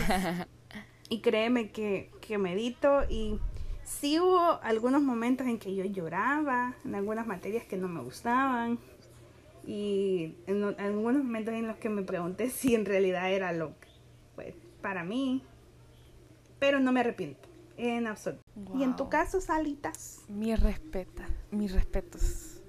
y 1.09 1.21
créeme 1.21 1.69
que, 1.69 2.09
que 2.19 2.39
medito. 2.39 3.03
Y 3.09 3.39
sí 3.83 4.19
hubo 4.19 4.59
algunos 4.63 5.03
momentos 5.03 5.45
en 5.45 5.59
que 5.59 5.75
yo 5.75 5.85
lloraba, 5.85 6.73
en 6.83 6.95
algunas 6.95 7.27
materias 7.27 7.63
que 7.65 7.77
no 7.77 7.87
me 7.87 8.01
gustaban. 8.01 8.79
Y 9.63 10.33
en, 10.47 10.63
algunos 10.63 11.23
momentos 11.23 11.53
en 11.53 11.67
los 11.67 11.77
que 11.77 11.89
me 11.89 12.01
pregunté 12.01 12.49
si 12.49 12.73
en 12.73 12.85
realidad 12.85 13.31
era 13.31 13.51
lo 13.51 13.79
que 13.79 13.87
pues, 14.33 14.55
para 14.81 15.03
mí, 15.03 15.43
pero 16.57 16.79
no 16.79 16.91
me 16.91 17.01
arrepiento 17.01 17.46
en 17.77 18.07
absoluto. 18.07 18.43
Y 18.75 18.83
en 18.83 18.95
tu 18.95 19.09
caso, 19.09 19.39
Salitas. 19.39 20.21
Mi 20.27 20.55
respeta, 20.55 21.27
mis 21.51 21.71
respetos. 21.71 22.61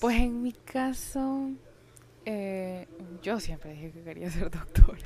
Pues 0.00 0.16
en 0.16 0.42
mi 0.42 0.52
caso, 0.52 1.50
eh, 2.24 2.88
yo 3.22 3.38
siempre 3.38 3.72
dije 3.72 3.92
que 3.92 4.02
quería 4.02 4.30
ser 4.30 4.50
doctora. 4.50 4.98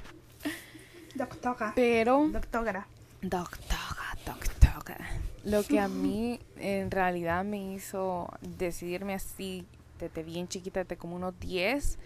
Doctora. 1.15 1.73
Pero. 1.75 2.29
Doctora. 2.29 2.87
Doctora, 3.21 4.17
doctora. 4.25 5.09
Lo 5.45 5.63
que 5.63 5.79
a 5.81 5.89
mí 5.89 6.39
en 6.57 6.91
realidad 6.91 7.45
me 7.45 7.75
hizo 7.75 8.29
decidirme 8.41 9.15
así 9.15 9.67
desde 9.99 10.23
bien 10.23 10.49
chiquita, 10.49 10.81
desde 10.81 10.97
como 10.97 11.17
unos 11.17 11.39
10, 11.41 11.99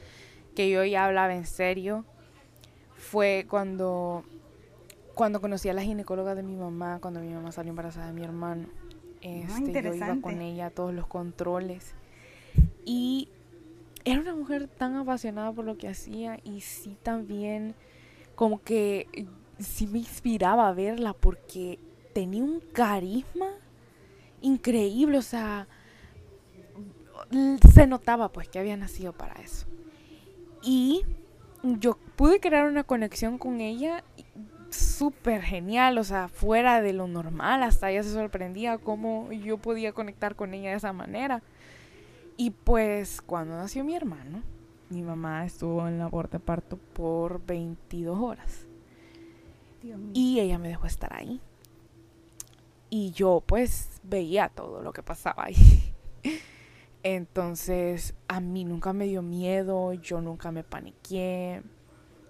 que 0.54 0.70
yo 0.70 0.84
ya 0.84 1.04
hablaba 1.04 1.34
en 1.34 1.46
serio, 1.46 2.04
fue 2.96 3.46
cuando, 3.48 4.24
cuando 5.14 5.40
conocí 5.40 5.68
a 5.68 5.72
la 5.72 5.82
ginecóloga 5.82 6.34
de 6.34 6.42
mi 6.42 6.56
mamá, 6.56 6.98
cuando 7.00 7.20
mi 7.20 7.32
mamá 7.32 7.52
salió 7.52 7.70
embarazada 7.70 8.08
de 8.08 8.12
mi 8.12 8.22
hermano. 8.22 8.68
Ah, 9.24 9.58
este, 9.58 9.82
yo 9.82 9.94
iba 9.94 10.20
con 10.20 10.42
ella 10.42 10.66
a 10.66 10.70
todos 10.70 10.92
los 10.92 11.06
controles. 11.06 11.94
Y 12.84 13.28
era 14.04 14.20
una 14.20 14.34
mujer 14.34 14.68
tan 14.68 14.96
apasionada 14.96 15.52
por 15.52 15.64
lo 15.64 15.78
que 15.78 15.88
hacía 15.88 16.38
y 16.44 16.60
sí 16.60 16.98
también 17.02 17.74
como 18.34 18.60
que 18.60 19.26
sí 19.58 19.86
me 19.86 19.98
inspiraba 19.98 20.68
a 20.68 20.72
verla 20.74 21.14
porque 21.14 21.78
tenía 22.12 22.42
un 22.42 22.60
carisma 22.60 23.46
increíble, 24.42 25.18
o 25.18 25.22
sea, 25.22 25.68
se 27.72 27.86
notaba 27.86 28.30
pues 28.30 28.48
que 28.48 28.58
había 28.58 28.76
nacido 28.76 29.12
para 29.12 29.40
eso. 29.40 29.66
Y 30.62 31.02
yo 31.62 31.96
pude 32.16 32.40
crear 32.40 32.66
una 32.66 32.84
conexión 32.84 33.38
con 33.38 33.60
ella 33.60 34.04
súper 34.74 35.42
genial, 35.42 35.98
o 35.98 36.04
sea, 36.04 36.28
fuera 36.28 36.80
de 36.80 36.92
lo 36.92 37.06
normal, 37.06 37.62
hasta 37.62 37.90
ella 37.90 38.02
se 38.02 38.12
sorprendía 38.12 38.78
cómo 38.78 39.30
yo 39.32 39.58
podía 39.58 39.92
conectar 39.92 40.34
con 40.34 40.54
ella 40.54 40.70
de 40.70 40.76
esa 40.76 40.92
manera. 40.92 41.42
Y 42.36 42.50
pues 42.50 43.20
cuando 43.22 43.56
nació 43.56 43.84
mi 43.84 43.94
hermano, 43.94 44.42
mi 44.90 45.02
mamá 45.02 45.44
estuvo 45.44 45.86
en 45.86 45.98
labor 45.98 46.28
de 46.30 46.40
parto 46.40 46.78
por 46.94 47.44
22 47.44 48.18
horas. 48.18 48.66
Y 50.14 50.40
ella 50.40 50.58
me 50.58 50.68
dejó 50.68 50.86
estar 50.86 51.12
ahí. 51.12 51.40
Y 52.90 53.10
yo 53.12 53.42
pues 53.44 54.00
veía 54.02 54.48
todo 54.48 54.82
lo 54.82 54.92
que 54.92 55.02
pasaba 55.02 55.44
ahí. 55.44 55.92
Entonces 57.02 58.14
a 58.28 58.40
mí 58.40 58.64
nunca 58.64 58.92
me 58.92 59.04
dio 59.06 59.20
miedo, 59.20 59.92
yo 59.92 60.20
nunca 60.20 60.50
me 60.52 60.64
paniqué, 60.64 61.62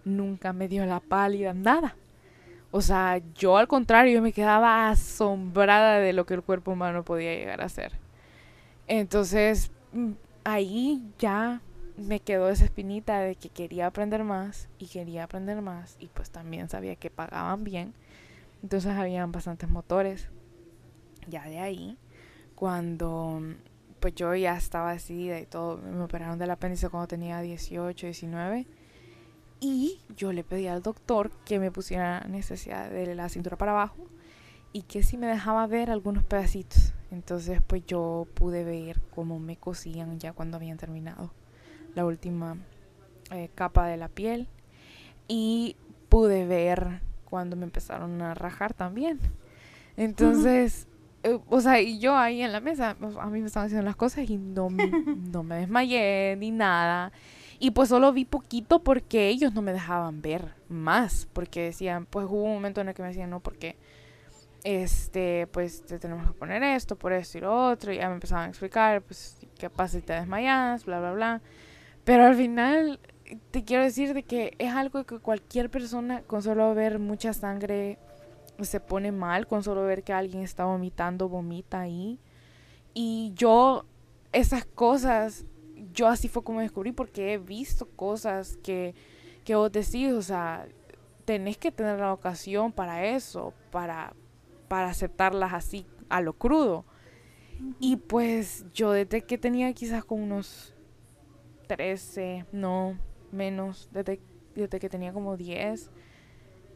nunca 0.05 0.53
me 0.53 0.69
dio 0.69 0.85
la 0.85 1.01
pálida, 1.01 1.55
nada. 1.55 1.97
O 2.77 2.81
sea, 2.81 3.23
yo 3.37 3.57
al 3.57 3.69
contrario, 3.69 4.21
me 4.21 4.33
quedaba 4.33 4.89
asombrada 4.89 6.01
de 6.01 6.13
lo 6.13 6.27
que 6.27 6.35
el 6.35 6.43
cuerpo 6.43 6.73
humano 6.73 7.05
podía 7.05 7.33
llegar 7.33 7.61
a 7.61 7.69
ser. 7.69 7.93
Entonces, 8.89 9.71
mm, 9.93 10.11
ahí 10.43 11.01
ya 11.21 11.61
me 11.97 12.19
quedó 12.19 12.49
esa 12.49 12.65
espinita 12.65 13.21
de 13.21 13.37
que 13.37 13.49
quería 13.49 13.87
aprender 13.87 14.25
más 14.25 14.69
y 14.81 14.89
quería 14.89 15.23
aprender 15.23 15.63
más 15.63 15.97
y 16.01 16.09
pues 16.09 16.31
también 16.31 16.69
sabía 16.69 16.97
que 16.97 17.11
pagaban 17.11 17.63
bien. 17.63 17.95
Entonces 18.61 18.91
habían 18.91 19.31
bastantes 19.31 19.71
motores. 19.71 20.29
Ya 21.29 21.45
de 21.45 21.61
ahí, 21.61 21.97
cuando 22.57 23.41
pues 24.01 24.17
yo 24.17 24.35
ya 24.35 24.57
estaba 24.57 24.95
decidida 24.95 25.39
y 25.39 25.47
todo, 25.47 25.77
me 25.79 26.03
operaron 26.03 26.41
del 26.41 26.51
apéndice 26.51 26.89
cuando 26.89 27.07
tenía 27.07 27.41
18, 27.41 28.09
19. 28.09 28.67
Y 29.67 29.99
yo 30.15 30.35
le 30.35 30.45
pedí 30.45 30.67
al 30.67 30.83
doctor 30.83 31.31
que 31.47 31.59
me 31.59 31.71
pusiera 31.71 32.21
necesidad 32.29 32.91
de 32.91 33.15
la 33.15 33.31
cintura 33.31 33.57
para 33.57 33.73
abajo 33.73 34.07
y 34.75 34.83
que 34.83 35.03
si 35.03 35.17
me 35.17 35.27
dejaba 35.27 35.67
ver 35.67 35.91
algunos 35.91 36.23
pedacitos. 36.23 36.93
Entonces 37.11 37.63
pues 37.67 37.87
yo 37.87 38.27
pude 38.35 38.63
ver 38.63 39.01
cómo 39.15 39.41
me 39.41 39.57
cosían 39.57 40.21
ya 40.21 40.35
cuando 40.35 40.59
habían 40.59 40.77
terminado 40.77 41.33
la 41.95 42.05
última 42.05 42.59
eh, 43.31 43.49
capa 43.55 43.87
de 43.87 43.97
la 43.97 44.09
piel 44.09 44.49
y 45.29 45.77
pude 46.11 46.45
ver 46.45 47.01
cuando 47.25 47.57
me 47.57 47.65
empezaron 47.65 48.21
a 48.21 48.35
rajar 48.35 48.75
también. 48.75 49.19
Entonces, 49.97 50.89
eh, 51.23 51.39
o 51.49 51.61
sea, 51.63 51.81
y 51.81 52.01
yo 52.01 52.15
ahí 52.15 52.43
en 52.43 52.53
la 52.53 52.61
mesa, 52.61 52.99
a 53.01 53.27
mí 53.31 53.41
me 53.41 53.47
estaban 53.47 53.69
haciendo 53.69 53.87
las 53.87 53.97
cosas 53.97 54.29
y 54.29 54.37
no, 54.37 54.69
no 55.33 55.43
me 55.43 55.57
desmayé 55.57 56.37
ni 56.39 56.51
nada. 56.51 57.13
Y 57.65 57.71
pues 57.71 57.89
solo 57.89 58.13
vi 58.13 58.27
poquito 58.27 58.81
porque 58.81 59.31
ellos 59.31 59.55
no 59.55 59.63
me 59.63 59.73
dejaban 59.73 60.21
ver 60.21 60.53
más, 60.69 61.27
porque 61.33 61.63
decían, 61.63 62.05
pues 62.05 62.27
hubo 62.27 62.43
un 62.43 62.53
momento 62.53 62.83
en 62.83 62.89
el 62.91 62.95
que 62.95 63.01
me 63.01 63.09
decían, 63.09 63.31
no, 63.31 63.41
porque 63.41 63.79
este, 64.65 65.47
pues 65.47 65.83
te 65.87 65.99
tenemos 65.99 66.27
que 66.27 66.35
poner 66.35 66.63
esto, 66.63 66.95
por 66.97 67.15
esto 67.15 67.39
y 67.39 67.41
lo 67.41 67.71
otro, 67.71 67.91
y 67.91 67.97
ya 67.97 68.09
me 68.09 68.17
empezaban 68.17 68.45
a 68.45 68.49
explicar, 68.51 69.01
pues, 69.01 69.39
qué 69.59 69.71
pasa 69.71 69.99
si 69.99 70.05
te 70.05 70.13
desmayas, 70.13 70.85
bla, 70.85 71.01
bla, 71.01 71.13
bla. 71.15 71.43
Pero 72.05 72.27
al 72.27 72.35
final 72.35 73.01
te 73.51 73.65
quiero 73.65 73.83
decir 73.83 74.13
de 74.13 74.25
que 74.25 74.55
es 74.59 74.75
algo 74.75 75.05
que 75.05 75.19
cualquier 75.19 75.71
persona 75.71 76.21
con 76.21 76.43
solo 76.43 76.75
ver 76.75 76.99
mucha 76.99 77.33
sangre 77.33 77.97
se 78.61 78.79
pone 78.79 79.11
mal, 79.11 79.47
con 79.47 79.63
solo 79.63 79.85
ver 79.85 80.03
que 80.03 80.13
alguien 80.13 80.43
está 80.43 80.67
vomitando, 80.67 81.31
vomita 81.31 81.81
ahí. 81.81 82.21
Y 82.93 83.33
yo, 83.35 83.87
esas 84.33 84.67
cosas, 84.67 85.47
yo 85.95 86.09
así 86.09 86.29
fue 86.29 86.45
como 86.45 86.61
descubrí 86.61 86.93
porque 86.93 87.33
he 87.33 87.39
visto 87.39 87.87
cosas 87.87 88.59
que, 88.63 88.95
que 89.45 89.55
vos 89.55 89.73
decís, 89.73 90.13
o 90.13 90.23
sea, 90.23 90.67
tenés 91.25 91.57
que 91.57 91.73
tener 91.73 91.99
la 91.99 92.13
ocasión 92.13 92.73
para 92.73 93.07
eso, 93.07 93.55
para, 93.71 94.15
para 94.69 94.89
aceptarlas 94.89 95.53
así 95.53 95.87
a 96.09 96.21
lo 96.21 96.35
crudo. 96.35 96.85
Y 97.79 97.97
pues 97.97 98.67
yo 98.75 98.93
desde 98.93 99.23
que 99.23 99.39
tenía 99.39 99.73
quizás 99.73 100.05
como 100.05 100.25
unos 100.25 100.75
13, 101.69 102.47
no, 102.53 102.99
menos, 103.33 103.89
desde, 103.93 104.21
desde 104.55 104.81
que 104.81 104.89
tenía 104.89 105.13
como 105.13 105.37
10, 105.37 105.91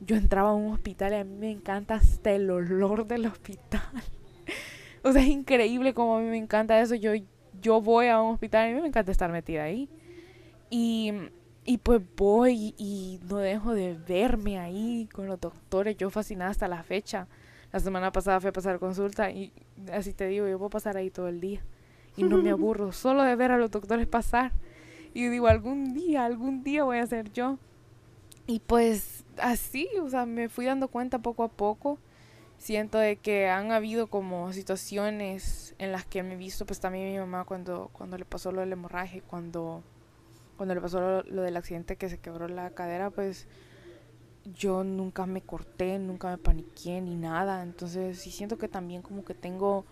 yo 0.00 0.16
entraba 0.16 0.50
a 0.50 0.54
un 0.54 0.72
hospital 0.72 1.12
y 1.12 1.16
a 1.16 1.24
mí 1.24 1.36
me 1.36 1.50
encanta 1.50 1.96
hasta 1.96 2.30
el 2.30 2.50
olor 2.50 3.06
del 3.06 3.26
hospital. 3.26 3.82
o 5.02 5.12
sea, 5.12 5.22
es 5.22 5.28
increíble 5.28 5.92
como 5.92 6.16
a 6.16 6.20
mí 6.20 6.26
me 6.26 6.38
encanta 6.38 6.80
eso. 6.80 6.94
Yo, 6.94 7.10
yo 7.60 7.80
voy 7.80 8.08
a 8.08 8.20
un 8.20 8.34
hospital 8.34 8.68
y 8.68 8.72
a 8.72 8.74
mí 8.74 8.80
me 8.80 8.88
encanta 8.88 9.12
estar 9.12 9.30
metida 9.30 9.64
ahí. 9.64 9.88
Y, 10.70 11.12
y 11.64 11.78
pues 11.78 12.00
voy 12.16 12.74
y 12.76 13.20
no 13.28 13.38
dejo 13.38 13.74
de 13.74 13.94
verme 13.94 14.58
ahí 14.58 15.08
con 15.12 15.26
los 15.26 15.40
doctores. 15.40 15.96
Yo 15.96 16.10
fascinada 16.10 16.50
hasta 16.50 16.68
la 16.68 16.82
fecha. 16.82 17.26
La 17.72 17.80
semana 17.80 18.12
pasada 18.12 18.40
fui 18.40 18.48
a 18.48 18.52
pasar 18.52 18.78
consulta 18.78 19.30
y 19.30 19.52
así 19.92 20.12
te 20.12 20.26
digo, 20.26 20.48
yo 20.48 20.58
puedo 20.58 20.70
pasar 20.70 20.96
ahí 20.96 21.10
todo 21.10 21.28
el 21.28 21.40
día. 21.40 21.62
Y 22.16 22.24
no 22.24 22.38
me 22.38 22.50
aburro 22.50 22.92
solo 22.92 23.22
de 23.22 23.36
ver 23.36 23.52
a 23.52 23.58
los 23.58 23.70
doctores 23.70 24.06
pasar. 24.06 24.52
Y 25.14 25.28
digo, 25.28 25.46
algún 25.46 25.94
día, 25.94 26.24
algún 26.24 26.62
día 26.62 26.84
voy 26.84 26.98
a 26.98 27.06
ser 27.06 27.32
yo. 27.32 27.58
Y 28.46 28.60
pues 28.60 29.24
así, 29.36 29.88
o 30.02 30.08
sea, 30.08 30.24
me 30.24 30.48
fui 30.48 30.64
dando 30.64 30.88
cuenta 30.88 31.18
poco 31.18 31.44
a 31.44 31.48
poco. 31.48 31.98
Siento 32.58 32.98
de 32.98 33.16
que 33.16 33.48
han 33.48 33.70
habido 33.72 34.08
como 34.08 34.52
situaciones 34.52 35.74
en 35.78 35.92
las 35.92 36.04
que 36.04 36.22
me 36.22 36.34
he 36.34 36.36
visto, 36.36 36.66
pues 36.66 36.80
también 36.80 37.12
mi 37.12 37.18
mamá 37.18 37.44
cuando, 37.44 37.88
cuando 37.92 38.18
le 38.18 38.24
pasó 38.24 38.52
lo 38.52 38.60
del 38.60 38.72
hemorraje, 38.72 39.22
cuando, 39.22 39.82
cuando 40.56 40.74
le 40.74 40.80
pasó 40.80 41.00
lo, 41.00 41.22
lo 41.22 41.42
del 41.42 41.56
accidente 41.56 41.96
que 41.96 42.08
se 42.08 42.18
quebró 42.18 42.48
la 42.48 42.70
cadera, 42.70 43.10
pues 43.10 43.46
yo 44.54 44.84
nunca 44.84 45.26
me 45.26 45.40
corté, 45.40 45.98
nunca 45.98 46.30
me 46.30 46.38
paniqué 46.38 47.00
ni 47.00 47.14
nada. 47.14 47.62
Entonces 47.62 48.18
sí 48.18 48.30
siento 48.30 48.58
que 48.58 48.68
también 48.68 49.02
como 49.02 49.24
que 49.24 49.34
tengo, 49.34 49.84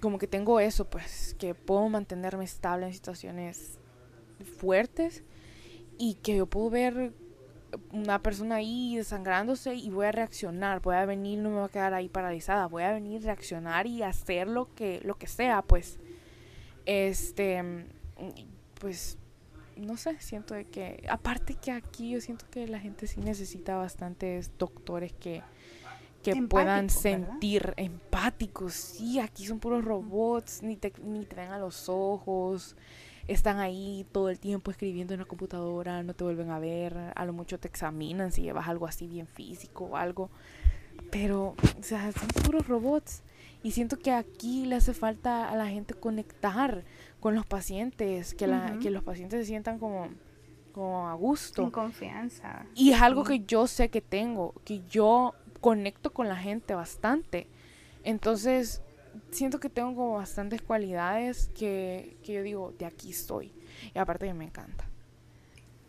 como 0.00 0.18
que 0.18 0.26
tengo 0.26 0.60
eso, 0.60 0.86
pues, 0.86 1.34
que 1.38 1.54
puedo 1.54 1.88
mantenerme 1.88 2.44
estable 2.44 2.86
en 2.86 2.92
situaciones 2.92 3.78
fuertes 4.58 5.22
y 5.98 6.14
que 6.14 6.36
yo 6.36 6.46
puedo 6.46 6.70
ver 6.70 7.12
una 7.92 8.22
persona 8.22 8.56
ahí 8.56 8.96
desangrándose 8.96 9.74
y 9.74 9.90
voy 9.90 10.06
a 10.06 10.12
reaccionar, 10.12 10.80
voy 10.80 10.96
a 10.96 11.04
venir, 11.06 11.38
no 11.38 11.50
me 11.50 11.56
voy 11.56 11.64
a 11.64 11.68
quedar 11.68 11.94
ahí 11.94 12.08
paralizada, 12.08 12.66
voy 12.66 12.84
a 12.84 12.92
venir, 12.92 13.22
reaccionar 13.22 13.86
y 13.86 14.02
hacer 14.02 14.46
lo 14.46 14.72
que, 14.74 15.00
lo 15.04 15.16
que 15.16 15.26
sea, 15.26 15.62
pues, 15.62 15.98
este, 16.86 17.86
pues, 18.78 19.18
no 19.76 19.96
sé, 19.96 20.20
siento 20.20 20.54
de 20.54 20.66
que, 20.66 21.04
aparte 21.08 21.54
que 21.54 21.72
aquí 21.72 22.10
yo 22.10 22.20
siento 22.20 22.44
que 22.50 22.68
la 22.68 22.78
gente 22.78 23.06
sí 23.06 23.20
necesita 23.20 23.76
bastantes 23.76 24.56
doctores 24.56 25.12
que, 25.12 25.42
que 26.22 26.36
puedan 26.42 26.90
sentir 26.90 27.74
empáticos, 27.76 28.74
sí, 28.74 29.18
aquí 29.18 29.46
son 29.46 29.58
puros 29.58 29.84
robots, 29.84 30.62
ni 30.62 30.76
te, 30.76 30.92
ni 31.02 31.24
te 31.24 31.36
ven 31.36 31.50
a 31.50 31.58
los 31.58 31.88
ojos, 31.88 32.76
están 33.32 33.58
ahí 33.58 34.04
todo 34.10 34.28
el 34.28 34.40
tiempo 34.40 34.70
escribiendo 34.70 35.14
en 35.14 35.20
la 35.20 35.26
computadora, 35.26 36.02
no 36.02 36.14
te 36.14 36.24
vuelven 36.24 36.50
a 36.50 36.58
ver, 36.58 36.96
a 37.14 37.24
lo 37.24 37.32
mucho 37.32 37.58
te 37.58 37.68
examinan 37.68 38.32
si 38.32 38.42
llevas 38.42 38.68
algo 38.68 38.86
así 38.86 39.06
bien 39.06 39.26
físico 39.28 39.84
o 39.84 39.96
algo. 39.96 40.30
Pero, 41.10 41.54
o 41.78 41.82
sea, 41.82 42.10
son 42.12 42.28
puros 42.44 42.66
robots. 42.66 43.22
Y 43.62 43.72
siento 43.72 43.98
que 43.98 44.10
aquí 44.12 44.66
le 44.66 44.76
hace 44.76 44.94
falta 44.94 45.50
a 45.50 45.56
la 45.56 45.68
gente 45.68 45.94
conectar 45.94 46.84
con 47.20 47.34
los 47.34 47.46
pacientes, 47.46 48.34
que, 48.34 48.46
la, 48.46 48.78
que 48.80 48.90
los 48.90 49.04
pacientes 49.04 49.40
se 49.40 49.46
sientan 49.46 49.78
como, 49.78 50.08
como 50.72 51.08
a 51.08 51.14
gusto. 51.14 51.62
En 51.62 51.70
confianza. 51.70 52.66
Y 52.74 52.92
es 52.92 53.00
algo 53.00 53.22
que 53.22 53.40
yo 53.40 53.66
sé 53.66 53.90
que 53.90 54.00
tengo, 54.00 54.54
que 54.64 54.82
yo 54.88 55.34
conecto 55.60 56.12
con 56.12 56.28
la 56.28 56.36
gente 56.36 56.74
bastante. 56.74 57.46
Entonces, 58.02 58.82
siento 59.30 59.60
que 59.60 59.68
tengo 59.68 59.94
como 59.94 60.14
bastantes 60.14 60.62
cualidades 60.62 61.50
que, 61.54 62.16
que 62.22 62.34
yo 62.34 62.42
digo, 62.42 62.74
de 62.78 62.86
aquí 62.86 63.10
estoy. 63.10 63.52
Y 63.94 63.98
aparte 63.98 64.26
que 64.26 64.34
me 64.34 64.44
encanta. 64.44 64.84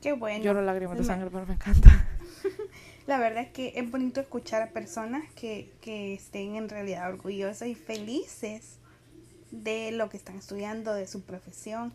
Qué 0.01 0.13
bueno. 0.13 0.43
Lloro 0.43 0.61
lágrimas 0.61 0.97
de 0.97 1.03
sangre, 1.03 1.29
pero 1.31 1.45
me 1.45 1.53
encanta. 1.53 2.07
La 3.07 3.19
verdad 3.19 3.43
es 3.43 3.49
que 3.49 3.73
es 3.75 3.89
bonito 3.89 4.21
escuchar 4.21 4.61
a 4.61 4.69
personas 4.69 5.23
que, 5.33 5.71
que 5.81 6.13
estén 6.13 6.55
en 6.55 6.69
realidad 6.69 7.09
orgullosas 7.09 7.67
y 7.67 7.75
felices 7.75 8.79
de 9.51 9.91
lo 9.91 10.09
que 10.09 10.17
están 10.17 10.37
estudiando, 10.37 10.93
de 10.93 11.07
su 11.07 11.21
profesión. 11.21 11.93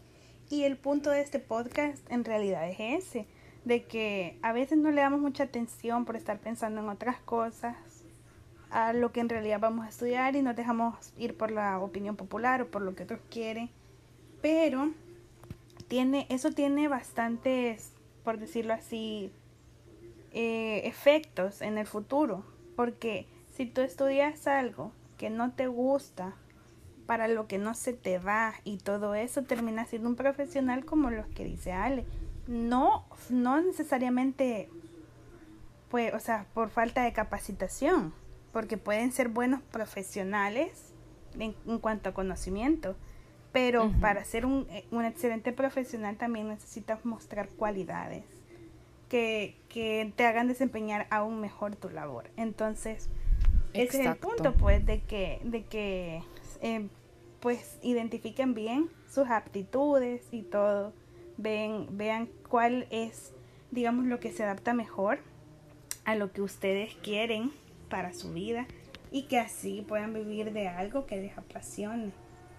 Y 0.51 0.65
el 0.65 0.77
punto 0.77 1.11
de 1.11 1.21
este 1.21 1.39
podcast 1.39 1.99
en 2.11 2.25
realidad 2.25 2.69
es 2.69 2.77
ese, 2.79 3.27
de 3.65 3.85
que 3.85 4.39
a 4.43 4.53
veces 4.53 4.79
no 4.79 4.91
le 4.91 5.01
damos 5.01 5.21
mucha 5.21 5.45
atención 5.45 6.05
por 6.05 6.17
estar 6.17 6.39
pensando 6.39 6.81
en 6.81 6.89
otras 6.89 7.19
cosas 7.21 7.77
a 8.77 8.93
lo 8.93 9.11
que 9.11 9.21
en 9.21 9.31
realidad 9.31 9.59
vamos 9.59 9.87
a 9.87 9.89
estudiar 9.89 10.37
y 10.37 10.43
nos 10.43 10.55
dejamos 10.55 10.95
ir 11.17 11.35
por 11.35 11.51
la 11.51 11.79
opinión 11.79 12.15
popular 12.15 12.61
o 12.61 12.67
por 12.67 12.83
lo 12.83 12.95
que 12.95 13.05
otros 13.05 13.21
quieren. 13.31 13.71
Pero 14.43 14.91
tiene, 15.89 16.27
eso 16.29 16.51
tiene 16.51 16.87
bastantes, 16.87 17.93
por 18.23 18.39
decirlo 18.39 18.75
así, 18.75 19.33
eh, 20.33 20.83
efectos 20.85 21.63
en 21.63 21.79
el 21.79 21.87
futuro. 21.87 22.45
Porque 22.77 23.27
si 23.55 23.65
tú 23.65 23.81
estudias 23.81 24.47
algo 24.47 24.93
que 25.17 25.31
no 25.31 25.53
te 25.53 25.69
gusta, 25.69 26.35
para 27.07 27.29
lo 27.29 27.47
que 27.47 27.57
no 27.57 27.73
se 27.73 27.95
te 27.95 28.19
va 28.19 28.53
y 28.63 28.77
todo 28.77 29.15
eso, 29.15 29.45
termina 29.45 29.87
siendo 29.87 30.11
un 30.11 30.17
profesional 30.17 30.85
como 30.85 31.11
los 31.11 31.27
que 31.29 31.45
dice 31.45 31.73
Ale. 31.73 32.05
No, 32.47 33.07
no 33.31 33.59
necesariamente, 33.59 34.69
pues, 35.89 36.13
o 36.13 36.21
sea, 36.21 36.45
por 36.53 36.69
falta 36.69 37.05
de 37.05 37.15
capacitación 37.15 38.13
porque 38.57 38.79
pueden 38.79 39.13
ser 39.13 39.29
buenos 39.29 39.61
profesionales 39.61 40.95
en, 41.39 41.53
cuanto 41.79 42.09
a 42.09 42.15
conocimiento, 42.15 42.97
pero 43.53 43.93
para 44.01 44.25
ser 44.25 44.47
un, 44.47 44.67
eh, 44.71 44.87
un, 44.91 45.05
excelente 45.05 45.53
profesional 45.53 46.17
también 46.17 46.49
necesitas 46.49 47.05
mostrar 47.05 47.51
cualidades 47.51 48.25
que, 49.11 49.59
que, 49.69 50.11
te 50.17 50.25
hagan 50.25 50.49
desempeñar 50.49 51.07
aún 51.11 51.39
mejor 51.39 51.77
tu 51.77 51.91
labor. 51.91 52.31
Entonces, 52.39 53.11
ese 53.75 54.01
es 54.01 54.07
el 54.07 54.17
punto, 54.17 54.55
pues, 54.55 54.87
de 54.87 55.03
que, 55.03 55.39
de 55.45 55.65
que 55.67 56.23
eh, 56.63 56.89
pues 57.41 57.79
identifiquen 57.83 58.55
bien 58.55 58.89
sus 59.07 59.29
aptitudes 59.29 60.23
y 60.33 60.41
todo, 60.41 60.95
ven, 61.37 61.89
vean 61.91 62.31
cuál 62.49 62.87
es, 62.89 63.35
digamos, 63.71 64.07
lo 64.07 64.19
que 64.19 64.33
se 64.33 64.45
adapta 64.45 64.73
mejor 64.73 65.19
a 66.07 66.15
lo 66.15 66.33
que 66.33 66.41
ustedes 66.41 66.95
quieren 67.03 67.53
para 67.89 68.13
su 68.13 68.33
vida 68.33 68.67
y 69.11 69.23
que 69.23 69.39
así 69.39 69.85
puedan 69.87 70.13
vivir 70.13 70.53
de 70.53 70.69
algo 70.69 71.07
que 71.07 71.17
les 71.17 71.37
apasione. 71.39 72.13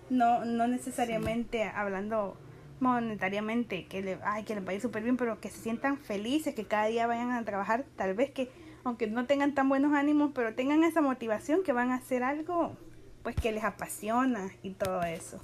No, 0.10 0.46
no 0.46 0.68
necesariamente 0.68 1.64
hablando 1.64 2.38
monetariamente 2.80 3.86
que 3.86 4.02
le, 4.02 4.20
ay, 4.24 4.44
que 4.44 4.56
les 4.56 4.64
vaya 4.64 4.80
súper 4.80 5.04
bien, 5.04 5.18
pero 5.18 5.40
que 5.40 5.50
se 5.50 5.60
sientan 5.60 5.98
felices, 5.98 6.56
que 6.56 6.66
cada 6.66 6.86
día 6.86 7.08
vayan 7.08 7.32
a 7.32 7.44
trabajar, 7.44 7.86
tal 7.96 8.14
vez 8.14 8.32
que 8.32 8.50
aunque 8.84 9.08
no 9.08 9.26
tengan 9.26 9.54
tan 9.54 9.68
buenos 9.68 9.94
ánimos, 9.94 10.32
pero 10.34 10.56
tengan 10.56 10.84
esa 10.84 11.02
motivación 11.02 11.64
que 11.64 11.74
van 11.74 11.92
a 11.92 11.96
hacer 11.96 12.24
algo 12.24 12.78
pues 13.22 13.36
que 13.36 13.52
les 13.52 13.66
apasiona 13.66 14.52
y 14.64 14.72
todo 14.72 15.04
eso. 15.04 15.42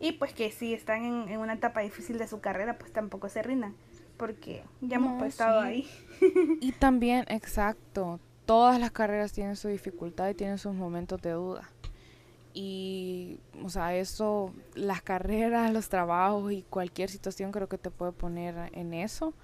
Y 0.00 0.12
pues 0.12 0.32
que 0.32 0.50
si 0.50 0.74
están 0.74 1.28
en, 1.28 1.38
una 1.38 1.54
etapa 1.54 1.80
difícil 1.80 2.18
de 2.18 2.26
su 2.26 2.40
carrera, 2.40 2.78
pues 2.78 2.92
tampoco 2.92 3.28
se 3.28 3.42
rindan, 3.42 3.76
porque 4.16 4.64
ya 4.80 4.96
hemos 4.96 5.22
estado 5.22 5.60
ahí. 5.60 5.88
y 6.60 6.72
también, 6.72 7.24
exacto, 7.28 8.18
todas 8.46 8.80
las 8.80 8.92
carreras 8.92 9.32
tienen 9.32 9.56
su 9.56 9.68
dificultad 9.68 10.28
y 10.30 10.34
tienen 10.34 10.58
sus 10.58 10.72
momentos 10.72 11.20
de 11.20 11.32
duda. 11.32 11.68
Y, 12.54 13.38
o 13.62 13.68
sea, 13.68 13.94
eso, 13.94 14.54
las 14.74 15.02
carreras, 15.02 15.72
los 15.74 15.90
trabajos 15.90 16.52
y 16.52 16.62
cualquier 16.62 17.10
situación 17.10 17.52
creo 17.52 17.68
que 17.68 17.76
te 17.76 17.90
puede 17.90 18.12
poner 18.12 18.70
en 18.72 18.94
eso. 18.94 19.34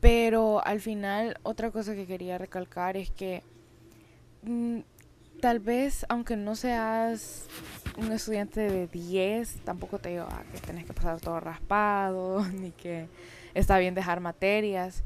Pero 0.00 0.64
al 0.64 0.80
final, 0.80 1.36
otra 1.42 1.70
cosa 1.70 1.94
que 1.94 2.06
quería 2.06 2.38
recalcar 2.38 2.96
es 2.96 3.10
que 3.10 3.42
mm, 4.42 4.78
tal 5.40 5.60
vez, 5.60 6.06
aunque 6.08 6.36
no 6.36 6.56
seas 6.56 7.46
un 7.98 8.10
estudiante 8.12 8.60
de 8.60 8.86
10, 8.86 9.56
tampoco 9.64 9.98
te 9.98 10.10
digo 10.10 10.26
ah, 10.30 10.42
que 10.52 10.58
tenés 10.60 10.86
que 10.86 10.94
pasar 10.94 11.20
todo 11.20 11.38
raspado, 11.38 12.44
ni 12.54 12.70
que 12.70 13.08
está 13.52 13.78
bien 13.78 13.94
dejar 13.94 14.20
materias. 14.20 15.04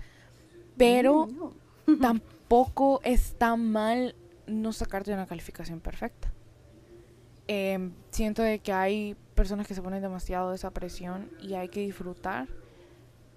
Pero 0.77 1.29
tampoco 2.01 2.36
tampoco 2.47 3.01
está 3.03 3.57
mal 3.57 4.15
no 4.47 4.73
sacarte 4.73 5.13
una 5.13 5.27
calificación 5.27 5.81
perfecta. 5.81 6.33
Em, 7.49 7.93
siento 8.11 8.43
de 8.43 8.61
que 8.61 8.73
hay 8.73 9.17
personas 9.35 9.67
que 9.67 9.75
se 9.75 9.83
ponen 9.83 10.01
demasiado 10.01 10.51
de 10.51 10.57
esa 10.57 10.71
presión 10.71 11.29
y 11.41 11.55
hay 11.55 11.69
que 11.69 11.81
disfrutar 11.81 12.47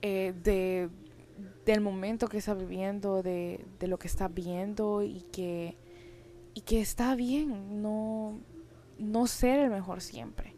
eh, 0.04 0.34
de, 0.44 0.90
del 1.66 1.82
momento 1.82 2.28
que 2.28 2.38
está 2.38 2.54
viviendo, 2.54 3.24
de, 3.24 3.66
de 3.80 3.88
lo 3.88 3.98
que 3.98 4.08
está 4.08 4.28
viendo 4.28 5.02
y 5.02 5.22
que, 5.32 5.76
y 6.54 6.62
que 6.62 6.80
está 6.80 7.16
bien 7.16 7.82
no, 7.82 8.40
no 9.00 9.26
ser 9.26 9.60
el 9.60 9.72
mejor 9.72 10.02
siempre. 10.02 10.56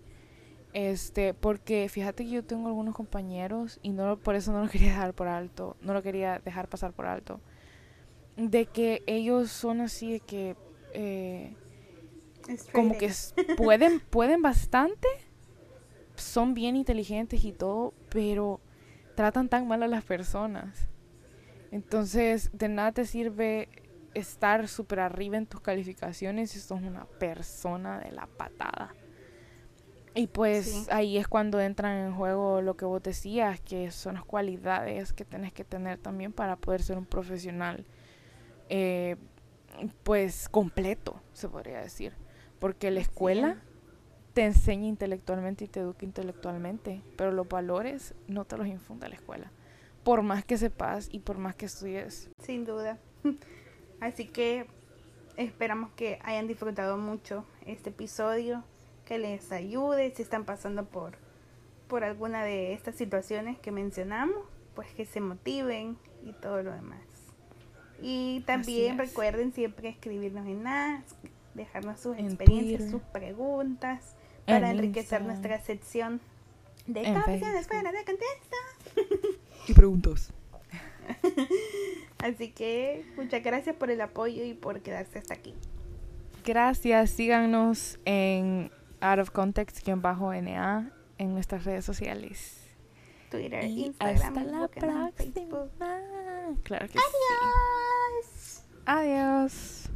Este, 0.74 1.34
porque 1.34 1.88
fíjate 1.88 2.26
que 2.26 2.32
yo 2.32 2.44
tengo 2.44 2.68
algunos 2.68 2.96
compañeros 2.96 3.80
y 3.82 3.92
no 3.92 4.18
por 4.18 4.36
eso 4.36 4.52
no 4.52 4.62
lo 4.62 4.70
quería 4.70 4.90
dejar 4.90 5.14
por 5.14 5.30
alto, 5.30 5.78
no 5.82 5.94
lo 5.94 6.02
quería 6.04 6.40
dejar 6.40 6.68
pasar 6.68 6.92
por 6.92 7.06
alto, 7.06 7.40
de 8.38 8.66
que 8.66 9.04
ellos 9.08 9.52
son 9.52 9.82
así 9.82 10.14
de 10.14 10.20
que 10.20 10.56
eh, 10.94 11.56
como 12.72 12.98
que 12.98 13.12
pueden 13.58 14.00
pueden 14.00 14.42
bastante, 14.42 15.08
son 16.16 16.54
bien 16.54 16.76
inteligentes 16.76 17.44
y 17.44 17.52
todo, 17.52 17.94
pero 18.10 18.60
tratan 19.16 19.50
tan 19.50 19.68
mal 19.68 19.84
a 19.84 19.88
las 19.88 20.04
personas. 20.04 20.88
Entonces, 21.72 22.50
de 22.54 22.68
nada 22.68 22.92
te 22.92 23.06
sirve 23.06 23.70
estar 24.14 24.68
súper 24.68 25.00
arriba 25.00 25.38
en 25.38 25.46
tus 25.46 25.62
calificaciones 25.62 26.52
si 26.52 26.60
sos 26.60 26.82
una 26.82 27.06
persona 27.06 28.00
de 28.00 28.12
la 28.12 28.28
patada. 28.28 28.94
Y 30.14 30.28
pues 30.28 30.90
ahí 30.92 31.18
es 31.18 31.30
cuando 31.30 31.62
entran 31.62 31.98
en 31.98 32.14
juego 32.14 32.62
lo 32.62 32.76
que 32.76 32.84
vos 32.84 33.02
decías, 33.02 33.62
que 33.62 33.92
son 33.92 34.16
las 34.16 34.26
cualidades 34.26 35.14
que 35.14 35.24
tenés 35.24 35.54
que 35.54 35.64
tener 35.64 36.00
también 36.00 36.34
para 36.34 36.58
poder 36.58 36.84
ser 36.84 36.98
un 36.98 37.06
profesional, 37.06 37.86
eh, 38.74 39.18
pues 40.04 40.48
completo, 40.48 41.22
se 41.34 41.50
podría 41.50 41.82
decir. 41.82 42.14
Porque 42.58 42.90
la 42.90 43.02
escuela 43.02 43.62
te 44.34 44.46
enseña 44.46 44.88
intelectualmente 44.88 45.66
y 45.66 45.68
te 45.68 45.82
educa 45.82 46.06
intelectualmente, 46.06 47.02
pero 47.18 47.32
los 47.32 47.50
valores 47.50 48.16
no 48.28 48.46
te 48.46 48.58
los 48.58 48.68
infunde 48.68 49.10
la 49.10 49.16
escuela, 49.16 49.52
por 50.06 50.22
más 50.22 50.46
que 50.46 50.58
sepas 50.58 51.10
y 51.12 51.20
por 51.20 51.38
más 51.38 51.56
que 51.56 51.66
estudies. 51.66 52.30
Sin 52.40 52.64
duda. 52.64 52.98
Así 54.00 54.26
que 54.26 54.68
esperamos 55.36 55.92
que 55.92 56.20
hayan 56.24 56.48
disfrutado 56.48 56.98
mucho 56.98 57.46
este 57.66 57.90
episodio, 57.90 58.64
que 59.04 59.18
les 59.18 59.52
ayude 59.52 60.14
si 60.16 60.22
están 60.22 60.46
pasando 60.46 60.86
por, 60.86 61.18
por 61.90 62.06
alguna 62.06 62.46
de 62.46 62.72
estas 62.72 62.96
situaciones 62.96 63.60
que 63.60 63.72
mencionamos, 63.72 64.46
pues 64.76 64.88
que 64.94 65.06
se 65.06 65.20
motiven 65.20 65.98
y 66.24 66.32
todo 66.32 66.64
lo 66.64 66.72
demás. 66.72 67.11
Y 68.02 68.42
también 68.42 68.98
recuerden 68.98 69.54
siempre 69.54 69.90
escribirnos 69.90 70.48
en 70.48 70.66
Ask, 70.66 71.16
dejarnos 71.54 72.00
sus 72.00 72.18
experiencias, 72.18 72.90
sus 72.90 73.02
preguntas, 73.02 74.16
para 74.46 74.72
enriquecer 74.72 75.22
nuestra 75.22 75.62
sección 75.62 76.22
de 76.88 77.02
opciones 77.02 77.68
fuera 77.68 77.92
de 77.92 78.04
contexto. 78.04 79.38
y 79.68 79.74
preguntas. 79.74 80.34
Así 82.20 82.52
que 82.52 83.06
muchas 83.16 83.44
gracias 83.44 83.76
por 83.76 83.90
el 83.92 84.02
apoyo 84.02 84.44
y 84.44 84.54
por 84.54 84.82
quedarse 84.82 85.20
hasta 85.20 85.34
aquí. 85.34 85.56
Gracias, 86.44 87.12
síganos 87.12 88.00
en 88.06 88.72
Out 89.00 89.20
of 89.20 89.32
Context-NA 89.32 90.92
en 91.18 91.34
nuestras 91.34 91.66
redes 91.66 91.86
sociales. 91.86 92.58
Twitter, 93.30 93.64
y 93.64 93.86
Instagram, 93.86 94.38
hasta 94.38 94.44
la 94.44 94.68
próxima. 94.68 95.70
Claro 96.64 96.88
que 96.88 96.98
Adiós. 96.98 97.91
Adiós. 98.92 99.88